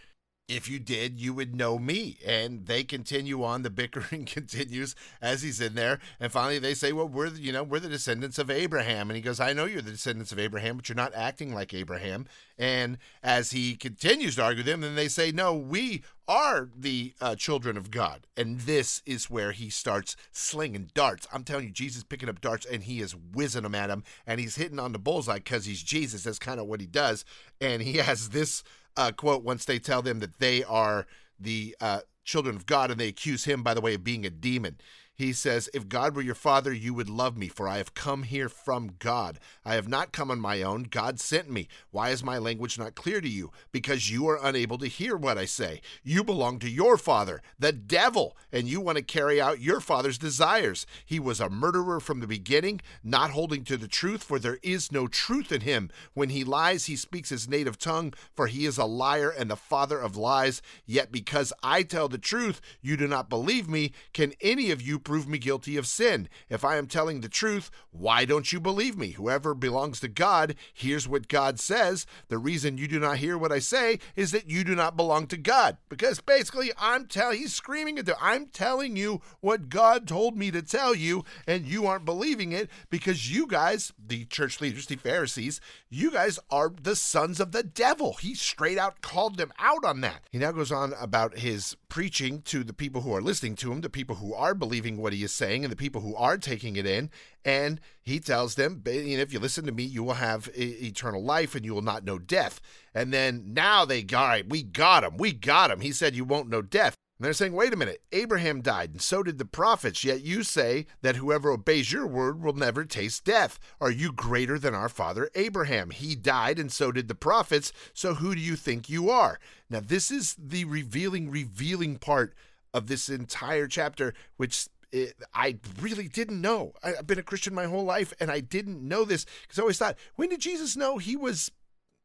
if 0.49 0.67
you 0.69 0.79
did, 0.79 1.21
you 1.21 1.35
would 1.35 1.55
know 1.55 1.79
me. 1.79 2.19
And 2.27 2.67
they 2.67 2.83
continue 2.83 3.45
on. 3.45 3.63
The 3.63 3.71
bickering 3.71 4.25
continues 4.27 4.97
as 5.21 5.43
he's 5.43 5.61
in 5.61 5.75
there. 5.75 6.01
And 6.19 6.33
finally, 6.33 6.59
they 6.59 6.75
say, 6.75 6.93
"Well, 6.93 7.09
we're 7.09 7.29
you 7.29 7.53
know 7.53 7.63
we're 7.63 7.81
the 7.81 7.89
descendants 7.89 8.39
of 8.39 8.51
Abraham." 8.51 9.11
And 9.11 9.17
he 9.17 9.23
goes, 9.23 9.41
"I 9.41 9.53
know 9.53 9.67
you're 9.67 9.83
the 9.83 9.91
descendants 9.91 10.33
of 10.33 10.39
Abraham, 10.39 10.77
but 10.77 10.89
you're 10.89 10.97
not 10.97 11.15
acting 11.15 11.55
like 11.55 11.75
Abraham." 11.75 12.27
And 12.57 12.99
as 13.23 13.51
he 13.51 13.77
continues 13.77 14.37
to 14.37 14.43
argue 14.43 14.61
with 14.61 14.67
them, 14.67 14.81
then 14.81 14.95
they 14.95 15.09
say, 15.09 15.31
"No, 15.31 15.55
we 15.55 16.03
are 16.27 16.71
the 16.75 17.15
uh, 17.21 17.35
children 17.35 17.77
of 17.77 17.91
God." 17.91 18.27
And 18.37 18.61
this 18.61 19.03
is 19.05 19.29
where 19.29 19.53
he 19.53 19.69
starts 19.69 20.17
slinging 20.33 20.91
darts. 20.95 21.27
I'm 21.33 21.45
telling 21.45 21.67
you, 21.67 21.73
Jesus 21.73 22.05
picking 22.05 22.29
up 22.29 22.41
darts 22.41 22.65
and 22.65 22.85
he 22.85 23.01
is 23.01 23.15
whizzing 23.15 23.65
them 23.65 23.75
at 23.75 23.91
him, 23.91 24.03
and 24.27 24.41
he's 24.41 24.57
hitting 24.57 24.79
on 24.79 24.93
the 24.93 24.99
bullseye 24.99 25.37
because 25.37 25.67
he's 25.67 25.83
Jesus. 25.83 26.23
That's 26.23 26.39
kind 26.39 26.59
of 26.59 26.67
what 26.67 26.81
he 26.81 26.87
does. 26.87 27.27
And 27.61 27.83
he 27.83 27.97
has 27.99 28.31
this 28.31 28.63
uh, 28.99 29.13
quote 29.13 29.45
once 29.45 29.65
they 29.65 29.79
tell 29.79 30.03
them 30.03 30.19
that 30.19 30.41
they 30.41 30.65
are 30.65 31.07
the 31.39 31.75
uh, 31.81 32.01
children 32.25 32.57
of 32.57 32.67
God 32.67 32.91
and 32.91 33.01
they 33.01 33.09
accuse 33.09 33.45
him, 33.45 33.63
by 33.63 33.73
the 33.73 33.81
way, 33.81 33.95
of 33.95 34.05
being 34.05 34.27
a 34.27 34.31
demon. 34.31 34.77
He 35.19 35.33
says, 35.33 35.69
If 35.75 35.89
God 35.89 36.15
were 36.15 36.23
your 36.23 36.37
father, 36.37 36.73
you 36.73 36.95
would 36.95 37.11
love 37.11 37.37
me, 37.37 37.49
for 37.49 37.67
I 37.67 37.79
have 37.79 37.93
come 37.93 38.23
here 38.23 38.49
from 38.49 38.93
God. 39.01 39.41
I 39.65 39.75
have 39.75 39.89
not 39.89 40.13
come 40.13 40.31
on 40.31 40.39
my 40.39 40.63
own. 40.63 40.85
God 40.85 41.19
sent 41.19 41.51
me. 41.51 41.67
Why 41.91 42.11
is 42.11 42.23
my 42.23 42.39
language 42.39 42.79
not 42.79 42.95
clear 42.95 43.21
to 43.21 43.29
you? 43.29 43.51
Because 43.73 44.13
you 44.13 44.29
are 44.29 44.39
unable 44.41 44.79
to 44.79 44.87
hear 44.87 45.17
what 45.17 45.37
I 45.37 45.45
say. 45.45 45.81
You 46.05 46.23
belong 46.23 46.61
to 46.61 46.71
your 46.71 46.97
father, 46.97 47.43
the 47.59 47.73
devil, 47.73 48.37
and 48.53 48.69
you 48.69 48.81
want 48.81 48.97
to 48.97 49.03
carry 49.03 49.41
out 49.41 49.61
your 49.61 49.81
father's 49.81 50.19
desires. 50.19 50.87
He 51.05 51.19
was 51.19 51.41
a 51.41 51.51
murderer 51.51 51.99
from 51.99 52.21
the 52.21 52.29
beginning, 52.29 52.81
not 53.03 53.31
holding 53.31 53.65
to 53.65 53.77
the 53.77 53.89
truth, 53.89 54.23
for 54.23 54.39
there 54.39 54.61
is 54.63 54.93
no 54.93 55.09
truth 55.09 55.51
in 55.51 55.63
him. 55.63 55.91
When 56.15 56.29
he 56.29 56.45
lies, 56.45 56.85
he 56.85 56.95
speaks 56.95 57.31
his 57.31 57.49
native 57.49 57.77
tongue, 57.77 58.15
for 58.37 58.47
he 58.47 58.67
is 58.67 58.79
a 58.79 58.85
liar 58.85 59.31
and 59.37 59.51
the 59.51 59.57
father 59.57 59.99
of 59.99 60.17
lies. 60.17 60.63
Yet 60.87 61.11
because 61.11 61.53
I 61.61 61.83
tell 61.83 62.09
the 62.09 62.19
truth, 62.19 62.61
you 62.81 62.97
do 62.97 63.09
not 63.09 63.29
believe 63.29 63.69
me. 63.69 63.91
Can 64.13 64.33
any 64.41 64.71
of 64.71 64.81
you 64.81 65.01
prove 65.09 65.27
me 65.27 65.39
guilty 65.39 65.79
of 65.79 65.87
sin. 65.87 66.29
If 66.51 66.67
I 66.67 66.77
am 66.77 66.87
telling 66.87 67.23
the 67.23 67.31
truth, 67.31 67.71
why 67.91 68.27
don't 68.27 68.53
you 68.53 68.61
believe 68.61 68.99
me? 68.99 69.13
Whoever 69.13 69.55
belongs 69.55 70.01
to 70.01 70.09
God 70.09 70.55
hears 70.75 71.09
what 71.09 71.29
God 71.29 71.59
says. 71.59 72.05
The 72.29 72.37
reason 72.37 72.77
you 72.77 72.87
do 72.87 73.01
not 73.01 73.17
hear 73.17 73.39
what 73.39 73.51
I 73.51 73.59
say 73.59 74.01
is 74.17 74.33
that 74.33 74.51
you 74.51 74.65
do 74.65 74.75
not 74.75 74.99
belong 74.99 75.27
to 75.29 75.39
God. 75.39 75.79
Because 75.89 76.21
basically, 76.21 76.73
I'm 76.77 77.07
telling, 77.07 77.39
he's 77.39 77.55
screaming 77.55 77.99
at 77.99 78.05
them, 78.05 78.17
I'm 78.21 78.49
telling 78.49 78.97
you 78.97 79.23
what 79.41 79.71
God 79.71 80.07
told 80.07 80.37
me 80.37 80.51
to 80.51 80.61
tell 80.61 80.95
you, 80.95 81.25
and 81.47 81.65
you 81.65 81.87
aren't 81.87 82.05
believing 82.05 82.53
it 82.53 82.69
because 82.91 83.35
you 83.35 83.47
guys, 83.47 83.95
the 83.99 84.27
church 84.27 84.61
leaders, 84.61 84.85
the 84.85 84.97
Pharisees, 84.97 85.59
you 85.89 86.11
guys 86.11 86.39
are 86.51 86.71
the 86.83 86.97
sons 86.97 87.41
of 87.41 87.53
the 87.53 87.63
devil. 87.63 88.13
He 88.21 88.35
straight 88.35 88.77
out 88.77 89.01
called 89.01 89.39
them 89.39 89.55
out 89.59 89.87
on 89.87 90.03
that. 90.03 90.21
He 90.31 90.37
now 90.37 90.53
goes 90.53 90.71
on 90.71 90.93
about 91.01 91.39
his 91.39 91.79
preaching 91.89 92.43
to 92.43 92.63
the 92.63 92.75
people 92.75 93.01
who 93.01 93.15
are 93.15 93.23
listening 93.23 93.57
to 93.57 93.73
him, 93.73 93.81
the 93.81 93.89
people 93.89 94.17
who 94.17 94.35
are 94.35 94.55
believing 94.55 94.98
what 94.99 95.13
he 95.13 95.23
is 95.23 95.33
saying, 95.33 95.65
and 95.65 95.73
the 95.73 95.77
people 95.77 96.01
who 96.01 96.15
are 96.17 96.37
taking 96.37 96.77
it 96.77 96.87
in. 96.87 97.11
And 97.45 97.81
he 98.03 98.21
tells 98.21 98.55
them, 98.55 98.83
if 98.85 99.33
you 99.33 99.39
listen 99.39 99.65
to 99.67 99.73
me, 99.73 99.85
you 99.85 100.03
will 100.03 100.15
have 100.15 100.51
eternal 100.55 101.23
life 101.23 101.55
and 101.55 101.65
you 101.65 101.75
will 101.75 101.83
not 101.83 102.05
know 102.05 102.19
death. 102.19 102.61
And 102.95 103.13
then 103.13 103.55
now 103.55 103.85
they, 103.85 104.05
all 104.13 104.29
right, 104.29 104.49
we 104.49 104.63
got 104.63 105.05
him. 105.05 105.17
We 105.17 105.33
got 105.33 105.71
him. 105.71 105.81
He 105.81 105.93
said 105.93 106.15
you 106.15 106.25
won't 106.25 106.51
know 106.51 106.63
death. 106.63 106.95
And 107.19 107.25
they're 107.25 107.33
saying, 107.33 107.53
wait 107.53 107.73
a 107.73 107.77
minute, 107.77 108.01
Abraham 108.13 108.61
died, 108.61 108.91
and 108.93 109.03
so 109.03 109.25
did 109.25 109.39
the 109.39 109.45
prophets, 109.45 110.05
yet 110.05 110.23
you 110.23 110.45
say 110.45 110.87
that 111.03 111.17
whoever 111.17 111.51
obeys 111.51 111.91
your 111.91 112.07
word 112.07 112.41
will 112.41 112.53
never 112.53 112.85
taste 112.85 113.25
death. 113.25 113.59
Are 113.81 113.91
you 113.91 114.13
greater 114.13 114.57
than 114.57 114.73
our 114.73 114.89
father 114.89 115.29
Abraham? 115.35 115.91
He 115.91 116.15
died, 116.15 116.61
and 116.61 116.71
so 116.71 116.93
did 116.93 117.09
the 117.09 117.17
prophets, 117.17 117.73
so 117.93 118.15
who 118.15 118.37
do 118.37 118.41
you 118.41 118.55
think 118.55 118.89
you 118.89 119.11
are? 119.11 119.41
Now, 119.69 119.81
this 119.81 120.13
is 120.13 120.37
the 120.39 120.65
revealing, 120.65 121.29
revealing 121.29 121.97
part 121.97 122.35
of 122.73 122.87
this 122.87 123.09
entire 123.09 123.67
chapter, 123.67 124.15
which 124.37 124.69
it, 124.93 125.15
I 125.35 125.59
really 125.81 126.09
didn't 126.09 126.41
know. 126.41 126.73
I, 126.83 126.91
have 126.91 127.07
been 127.07 127.19
a 127.19 127.23
Christian 127.23 127.55
my 127.55 127.67
whole 127.67 127.85
life, 127.85 128.13
and 128.21 128.31
I 128.31 128.41
didn't 128.41 128.87
know 128.87 129.05
this 129.05 129.27
because 129.43 129.59
I 129.59 129.63
always 129.63 129.79
thought, 129.79 129.97
when 130.17 130.29
did 130.31 130.41
Jesus 130.41 130.77
know 130.77 130.99
he 130.99 131.17
was 131.17 131.51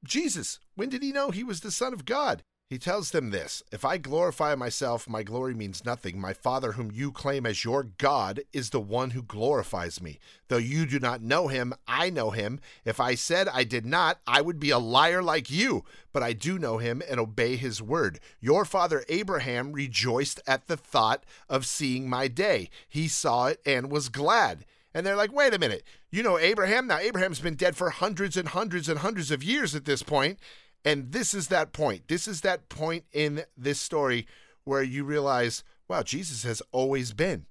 Jesus? 0.03 0.59
When 0.75 0.89
did 0.89 1.03
he 1.03 1.11
know 1.11 1.31
he 1.31 1.43
was 1.43 1.61
the 1.61 1.71
Son 1.71 1.93
of 1.93 2.05
God? 2.05 2.43
He 2.73 2.79
tells 2.79 3.11
them 3.11 3.29
this 3.29 3.61
If 3.71 3.85
I 3.85 3.99
glorify 3.99 4.55
myself, 4.55 5.07
my 5.07 5.21
glory 5.21 5.53
means 5.53 5.85
nothing. 5.85 6.19
My 6.19 6.33
Father, 6.33 6.71
whom 6.71 6.89
you 6.91 7.11
claim 7.11 7.45
as 7.45 7.63
your 7.63 7.83
God, 7.83 8.41
is 8.51 8.71
the 8.71 8.81
one 8.81 9.11
who 9.11 9.21
glorifies 9.21 10.01
me. 10.01 10.17
Though 10.47 10.57
you 10.57 10.87
do 10.87 10.99
not 10.99 11.21
know 11.21 11.49
him, 11.49 11.75
I 11.87 12.09
know 12.09 12.31
him. 12.31 12.59
If 12.83 12.99
I 12.99 13.13
said 13.13 13.47
I 13.47 13.63
did 13.63 13.85
not, 13.85 14.21
I 14.25 14.41
would 14.41 14.59
be 14.59 14.71
a 14.71 14.79
liar 14.79 15.21
like 15.21 15.51
you. 15.51 15.85
But 16.11 16.23
I 16.23 16.33
do 16.33 16.57
know 16.57 16.79
him 16.79 17.03
and 17.07 17.19
obey 17.19 17.57
his 17.57 17.79
word. 17.79 18.19
Your 18.41 18.65
father 18.65 19.05
Abraham 19.07 19.71
rejoiced 19.71 20.41
at 20.47 20.65
the 20.65 20.75
thought 20.75 21.23
of 21.47 21.67
seeing 21.67 22.09
my 22.09 22.27
day. 22.27 22.71
He 22.89 23.07
saw 23.07 23.49
it 23.49 23.59
and 23.67 23.91
was 23.91 24.09
glad. 24.09 24.65
And 24.95 25.05
they're 25.05 25.15
like, 25.15 25.31
wait 25.31 25.53
a 25.53 25.59
minute, 25.59 25.83
you 26.09 26.23
know 26.23 26.39
Abraham? 26.39 26.87
Now, 26.87 26.97
Abraham's 26.97 27.39
been 27.39 27.55
dead 27.55 27.75
for 27.75 27.91
hundreds 27.91 28.35
and 28.35 28.47
hundreds 28.47 28.89
and 28.89 28.99
hundreds 28.99 29.29
of 29.29 29.43
years 29.43 29.75
at 29.75 29.85
this 29.85 30.01
point. 30.01 30.39
And 30.85 31.11
this 31.11 31.33
is 31.33 31.47
that 31.47 31.71
point. 31.71 32.07
This 32.07 32.27
is 32.27 32.41
that 32.41 32.69
point 32.69 33.05
in 33.11 33.43
this 33.57 33.79
story 33.79 34.27
where 34.63 34.83
you 34.83 35.03
realize, 35.03 35.63
wow, 35.87 36.03
Jesus 36.03 36.43
has 36.43 36.61
always 36.71 37.13
been. 37.13 37.45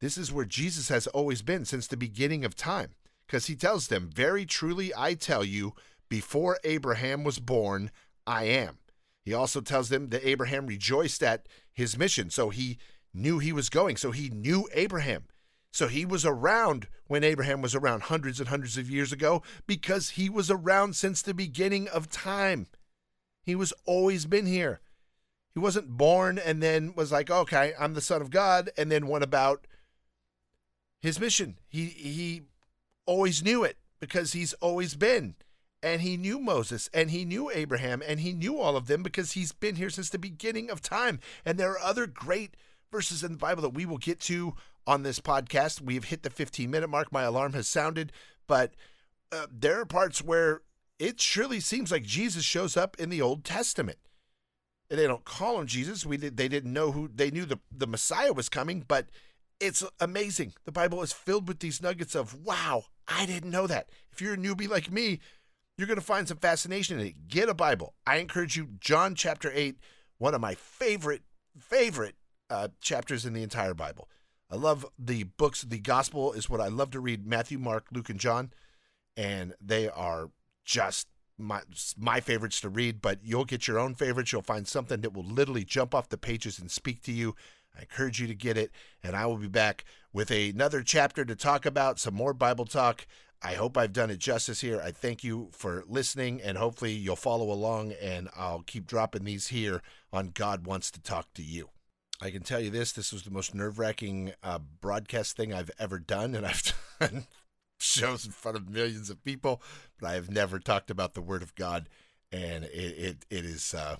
This 0.00 0.18
is 0.18 0.32
where 0.32 0.44
Jesus 0.44 0.88
has 0.88 1.06
always 1.06 1.42
been 1.42 1.64
since 1.64 1.86
the 1.86 1.96
beginning 1.96 2.44
of 2.44 2.56
time. 2.56 2.90
Because 3.26 3.46
he 3.46 3.54
tells 3.54 3.88
them, 3.88 4.10
Very 4.12 4.44
truly 4.44 4.92
I 4.96 5.14
tell 5.14 5.44
you, 5.44 5.74
before 6.08 6.58
Abraham 6.64 7.24
was 7.24 7.38
born, 7.38 7.90
I 8.26 8.44
am. 8.44 8.78
He 9.24 9.32
also 9.32 9.60
tells 9.60 9.88
them 9.88 10.08
that 10.08 10.26
Abraham 10.26 10.66
rejoiced 10.66 11.22
at 11.22 11.46
his 11.72 11.96
mission. 11.96 12.30
So 12.30 12.50
he 12.50 12.78
knew 13.14 13.38
he 13.38 13.52
was 13.52 13.70
going. 13.70 13.96
So 13.96 14.10
he 14.10 14.28
knew 14.28 14.68
Abraham. 14.74 15.24
So 15.72 15.88
he 15.88 16.04
was 16.04 16.26
around 16.26 16.86
when 17.06 17.24
Abraham 17.24 17.62
was 17.62 17.74
around 17.74 18.02
hundreds 18.04 18.38
and 18.38 18.50
hundreds 18.50 18.76
of 18.76 18.90
years 18.90 19.10
ago 19.10 19.42
because 19.66 20.10
he 20.10 20.28
was 20.28 20.50
around 20.50 20.94
since 20.94 21.22
the 21.22 21.34
beginning 21.34 21.88
of 21.88 22.10
time. 22.10 22.66
He 23.42 23.54
was 23.54 23.72
always 23.86 24.26
been 24.26 24.46
here. 24.46 24.80
He 25.54 25.58
wasn't 25.58 25.96
born 25.96 26.38
and 26.38 26.62
then 26.62 26.94
was 26.94 27.10
like, 27.10 27.30
"Okay, 27.30 27.72
I'm 27.80 27.94
the 27.94 28.00
son 28.02 28.22
of 28.22 28.30
God," 28.30 28.70
and 28.76 28.92
then 28.92 29.08
went 29.08 29.24
about 29.24 29.66
his 31.00 31.18
mission. 31.18 31.58
He 31.68 31.86
he 31.86 32.42
always 33.06 33.42
knew 33.42 33.64
it 33.64 33.78
because 33.98 34.32
he's 34.32 34.52
always 34.54 34.94
been. 34.94 35.36
And 35.82 36.02
he 36.02 36.16
knew 36.16 36.38
Moses 36.38 36.88
and 36.94 37.10
he 37.10 37.24
knew 37.24 37.50
Abraham 37.50 38.02
and 38.06 38.20
he 38.20 38.32
knew 38.32 38.58
all 38.58 38.76
of 38.76 38.86
them 38.86 39.02
because 39.02 39.32
he's 39.32 39.50
been 39.50 39.74
here 39.74 39.90
since 39.90 40.10
the 40.10 40.18
beginning 40.18 40.70
of 40.70 40.80
time. 40.80 41.18
And 41.44 41.58
there 41.58 41.72
are 41.72 41.80
other 41.80 42.06
great 42.06 42.56
verses 42.92 43.24
in 43.24 43.32
the 43.32 43.38
Bible 43.38 43.62
that 43.62 43.74
we 43.74 43.84
will 43.84 43.98
get 43.98 44.20
to 44.20 44.54
on 44.86 45.02
this 45.02 45.20
podcast. 45.20 45.80
We 45.80 45.94
have 45.94 46.04
hit 46.04 46.22
the 46.22 46.30
15 46.30 46.70
minute 46.70 46.88
mark. 46.88 47.12
My 47.12 47.22
alarm 47.22 47.52
has 47.54 47.68
sounded, 47.68 48.12
but 48.46 48.74
uh, 49.30 49.46
there 49.50 49.80
are 49.80 49.86
parts 49.86 50.22
where 50.22 50.62
it 50.98 51.20
surely 51.20 51.60
seems 51.60 51.90
like 51.90 52.04
Jesus 52.04 52.44
shows 52.44 52.76
up 52.76 52.96
in 52.98 53.08
the 53.08 53.22
Old 53.22 53.44
Testament. 53.44 53.98
they 54.88 55.06
don't 55.06 55.24
call 55.24 55.58
him 55.60 55.66
Jesus. 55.66 56.06
We 56.06 56.16
they 56.16 56.48
didn't 56.48 56.72
know 56.72 56.92
who 56.92 57.08
they 57.12 57.30
knew 57.30 57.44
the 57.44 57.58
the 57.76 57.86
Messiah 57.86 58.32
was 58.32 58.48
coming, 58.48 58.84
but 58.86 59.06
it's 59.58 59.84
amazing. 60.00 60.54
The 60.64 60.72
Bible 60.72 61.02
is 61.02 61.12
filled 61.12 61.48
with 61.48 61.60
these 61.60 61.82
nuggets 61.82 62.14
of 62.14 62.44
wow, 62.44 62.84
I 63.08 63.26
didn't 63.26 63.50
know 63.50 63.66
that. 63.66 63.88
If 64.12 64.20
you're 64.20 64.34
a 64.34 64.38
newbie 64.38 64.68
like 64.68 64.90
me, 64.90 65.20
you're 65.76 65.86
going 65.86 65.98
to 65.98 66.04
find 66.04 66.28
some 66.28 66.38
fascination 66.38 67.00
in 67.00 67.06
it. 67.06 67.28
Get 67.28 67.48
a 67.48 67.54
Bible. 67.54 67.94
I 68.06 68.16
encourage 68.16 68.56
you. 68.56 68.68
John 68.78 69.14
chapter 69.14 69.50
eight, 69.54 69.78
one 70.18 70.34
of 70.34 70.40
my 70.40 70.54
favorite 70.54 71.22
favorite 71.58 72.16
uh, 72.50 72.68
chapters 72.80 73.24
in 73.24 73.32
the 73.32 73.42
entire 73.42 73.74
Bible. 73.74 74.08
I 74.52 74.56
love 74.56 74.84
the 74.98 75.22
books. 75.24 75.62
The 75.62 75.78
Gospel 75.78 76.34
is 76.34 76.50
what 76.50 76.60
I 76.60 76.68
love 76.68 76.90
to 76.90 77.00
read. 77.00 77.26
Matthew, 77.26 77.58
Mark, 77.58 77.86
Luke, 77.90 78.10
and 78.10 78.20
John, 78.20 78.52
and 79.16 79.54
they 79.60 79.88
are 79.88 80.28
just 80.66 81.08
my 81.38 81.62
my 81.96 82.20
favorites 82.20 82.60
to 82.60 82.68
read, 82.68 83.00
but 83.00 83.20
you'll 83.22 83.46
get 83.46 83.66
your 83.66 83.78
own 83.78 83.94
favorites. 83.94 84.30
You'll 84.30 84.42
find 84.42 84.68
something 84.68 85.00
that 85.00 85.14
will 85.14 85.24
literally 85.24 85.64
jump 85.64 85.94
off 85.94 86.10
the 86.10 86.18
pages 86.18 86.58
and 86.58 86.70
speak 86.70 87.02
to 87.04 87.12
you. 87.12 87.34
I 87.74 87.80
encourage 87.80 88.20
you 88.20 88.26
to 88.26 88.34
get 88.34 88.58
it, 88.58 88.70
and 89.02 89.16
I 89.16 89.24
will 89.24 89.38
be 89.38 89.48
back 89.48 89.86
with 90.12 90.30
another 90.30 90.82
chapter 90.82 91.24
to 91.24 91.34
talk 91.34 91.64
about 91.64 91.98
some 91.98 92.14
more 92.14 92.34
Bible 92.34 92.66
talk. 92.66 93.06
I 93.40 93.54
hope 93.54 93.78
I've 93.78 93.94
done 93.94 94.10
it 94.10 94.18
justice 94.18 94.60
here. 94.60 94.82
I 94.82 94.90
thank 94.90 95.24
you 95.24 95.48
for 95.52 95.82
listening, 95.88 96.42
and 96.42 96.58
hopefully 96.58 96.92
you'll 96.92 97.16
follow 97.16 97.50
along, 97.50 97.92
and 97.92 98.28
I'll 98.36 98.62
keep 98.62 98.86
dropping 98.86 99.24
these 99.24 99.48
here 99.48 99.80
on 100.12 100.28
God 100.28 100.66
Wants 100.66 100.90
to 100.90 101.00
Talk 101.00 101.32
to 101.34 101.42
You. 101.42 101.70
I 102.22 102.30
can 102.30 102.42
tell 102.42 102.60
you 102.60 102.70
this: 102.70 102.92
this 102.92 103.12
was 103.12 103.24
the 103.24 103.32
most 103.32 103.52
nerve-wracking 103.52 104.34
uh, 104.44 104.60
broadcast 104.80 105.36
thing 105.36 105.52
I've 105.52 105.72
ever 105.76 105.98
done, 105.98 106.36
and 106.36 106.46
I've 106.46 106.72
done 107.00 107.26
shows 107.80 108.24
in 108.24 108.30
front 108.30 108.56
of 108.56 108.68
millions 108.68 109.10
of 109.10 109.24
people, 109.24 109.60
but 110.00 110.08
I 110.08 110.14
have 110.14 110.30
never 110.30 110.60
talked 110.60 110.88
about 110.88 111.14
the 111.14 111.20
Word 111.20 111.42
of 111.42 111.56
God, 111.56 111.88
and 112.30 112.64
it 112.64 112.68
it, 112.68 113.26
it 113.28 113.44
is. 113.44 113.74
Uh, 113.74 113.96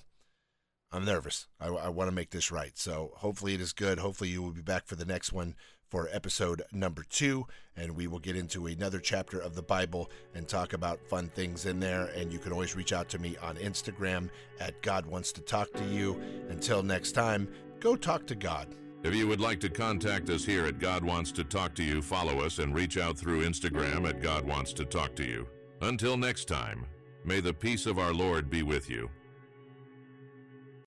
I'm 0.93 1.03
nervous. 1.03 1.47
I, 1.59 1.67
I 1.67 1.89
want 1.89 2.07
to 2.07 2.15
make 2.15 2.29
this 2.29 2.49
right, 2.49 2.77
so 2.77 3.11
hopefully 3.15 3.55
it 3.55 3.61
is 3.61 3.73
good. 3.73 3.99
Hopefully 3.99 4.29
you 4.29 4.41
will 4.41 4.51
be 4.51 4.61
back 4.61 4.85
for 4.85 4.95
the 4.95 5.05
next 5.05 5.33
one 5.33 5.55
for 5.89 6.07
episode 6.11 6.63
number 6.71 7.03
two, 7.03 7.45
and 7.75 7.95
we 7.95 8.07
will 8.07 8.19
get 8.19 8.35
into 8.35 8.67
another 8.67 8.99
chapter 8.99 9.39
of 9.39 9.53
the 9.53 9.61
Bible 9.61 10.09
and 10.33 10.47
talk 10.47 10.73
about 10.73 10.99
fun 11.07 11.29
things 11.35 11.65
in 11.65 11.79
there. 11.79 12.05
And 12.15 12.31
you 12.31 12.39
can 12.39 12.51
always 12.51 12.75
reach 12.75 12.93
out 12.93 13.09
to 13.09 13.19
me 13.19 13.37
on 13.41 13.57
Instagram 13.57 14.29
at 14.59 14.81
God 14.81 15.05
Wants 15.05 15.31
to 15.33 15.41
Talk 15.41 15.71
to 15.73 15.83
You. 15.85 16.19
Until 16.49 16.81
next 16.81 17.11
time, 17.11 17.47
go 17.83 17.97
talk 17.97 18.25
to 18.25 18.33
God. 18.33 18.73
If 19.03 19.13
you 19.13 19.27
would 19.27 19.41
like 19.41 19.59
to 19.59 19.69
contact 19.69 20.29
us 20.29 20.45
here 20.45 20.65
at 20.65 20.79
God 20.79 21.03
Wants 21.03 21.33
to 21.33 21.43
Talk 21.43 21.75
to 21.75 21.83
You, 21.83 22.01
follow 22.01 22.39
us 22.39 22.59
and 22.59 22.73
reach 22.73 22.97
out 22.97 23.17
through 23.17 23.45
Instagram 23.45 24.07
at 24.07 24.21
God 24.21 24.47
Wants 24.47 24.71
to 24.73 24.85
Talk 24.85 25.17
to 25.17 25.25
You. 25.25 25.45
Until 25.81 26.15
next 26.15 26.47
time, 26.47 26.85
may 27.25 27.41
the 27.41 27.53
peace 27.53 27.85
of 27.85 27.99
our 27.99 28.13
Lord 28.13 28.49
be 28.49 28.63
with 28.63 28.89
you. 28.89 29.09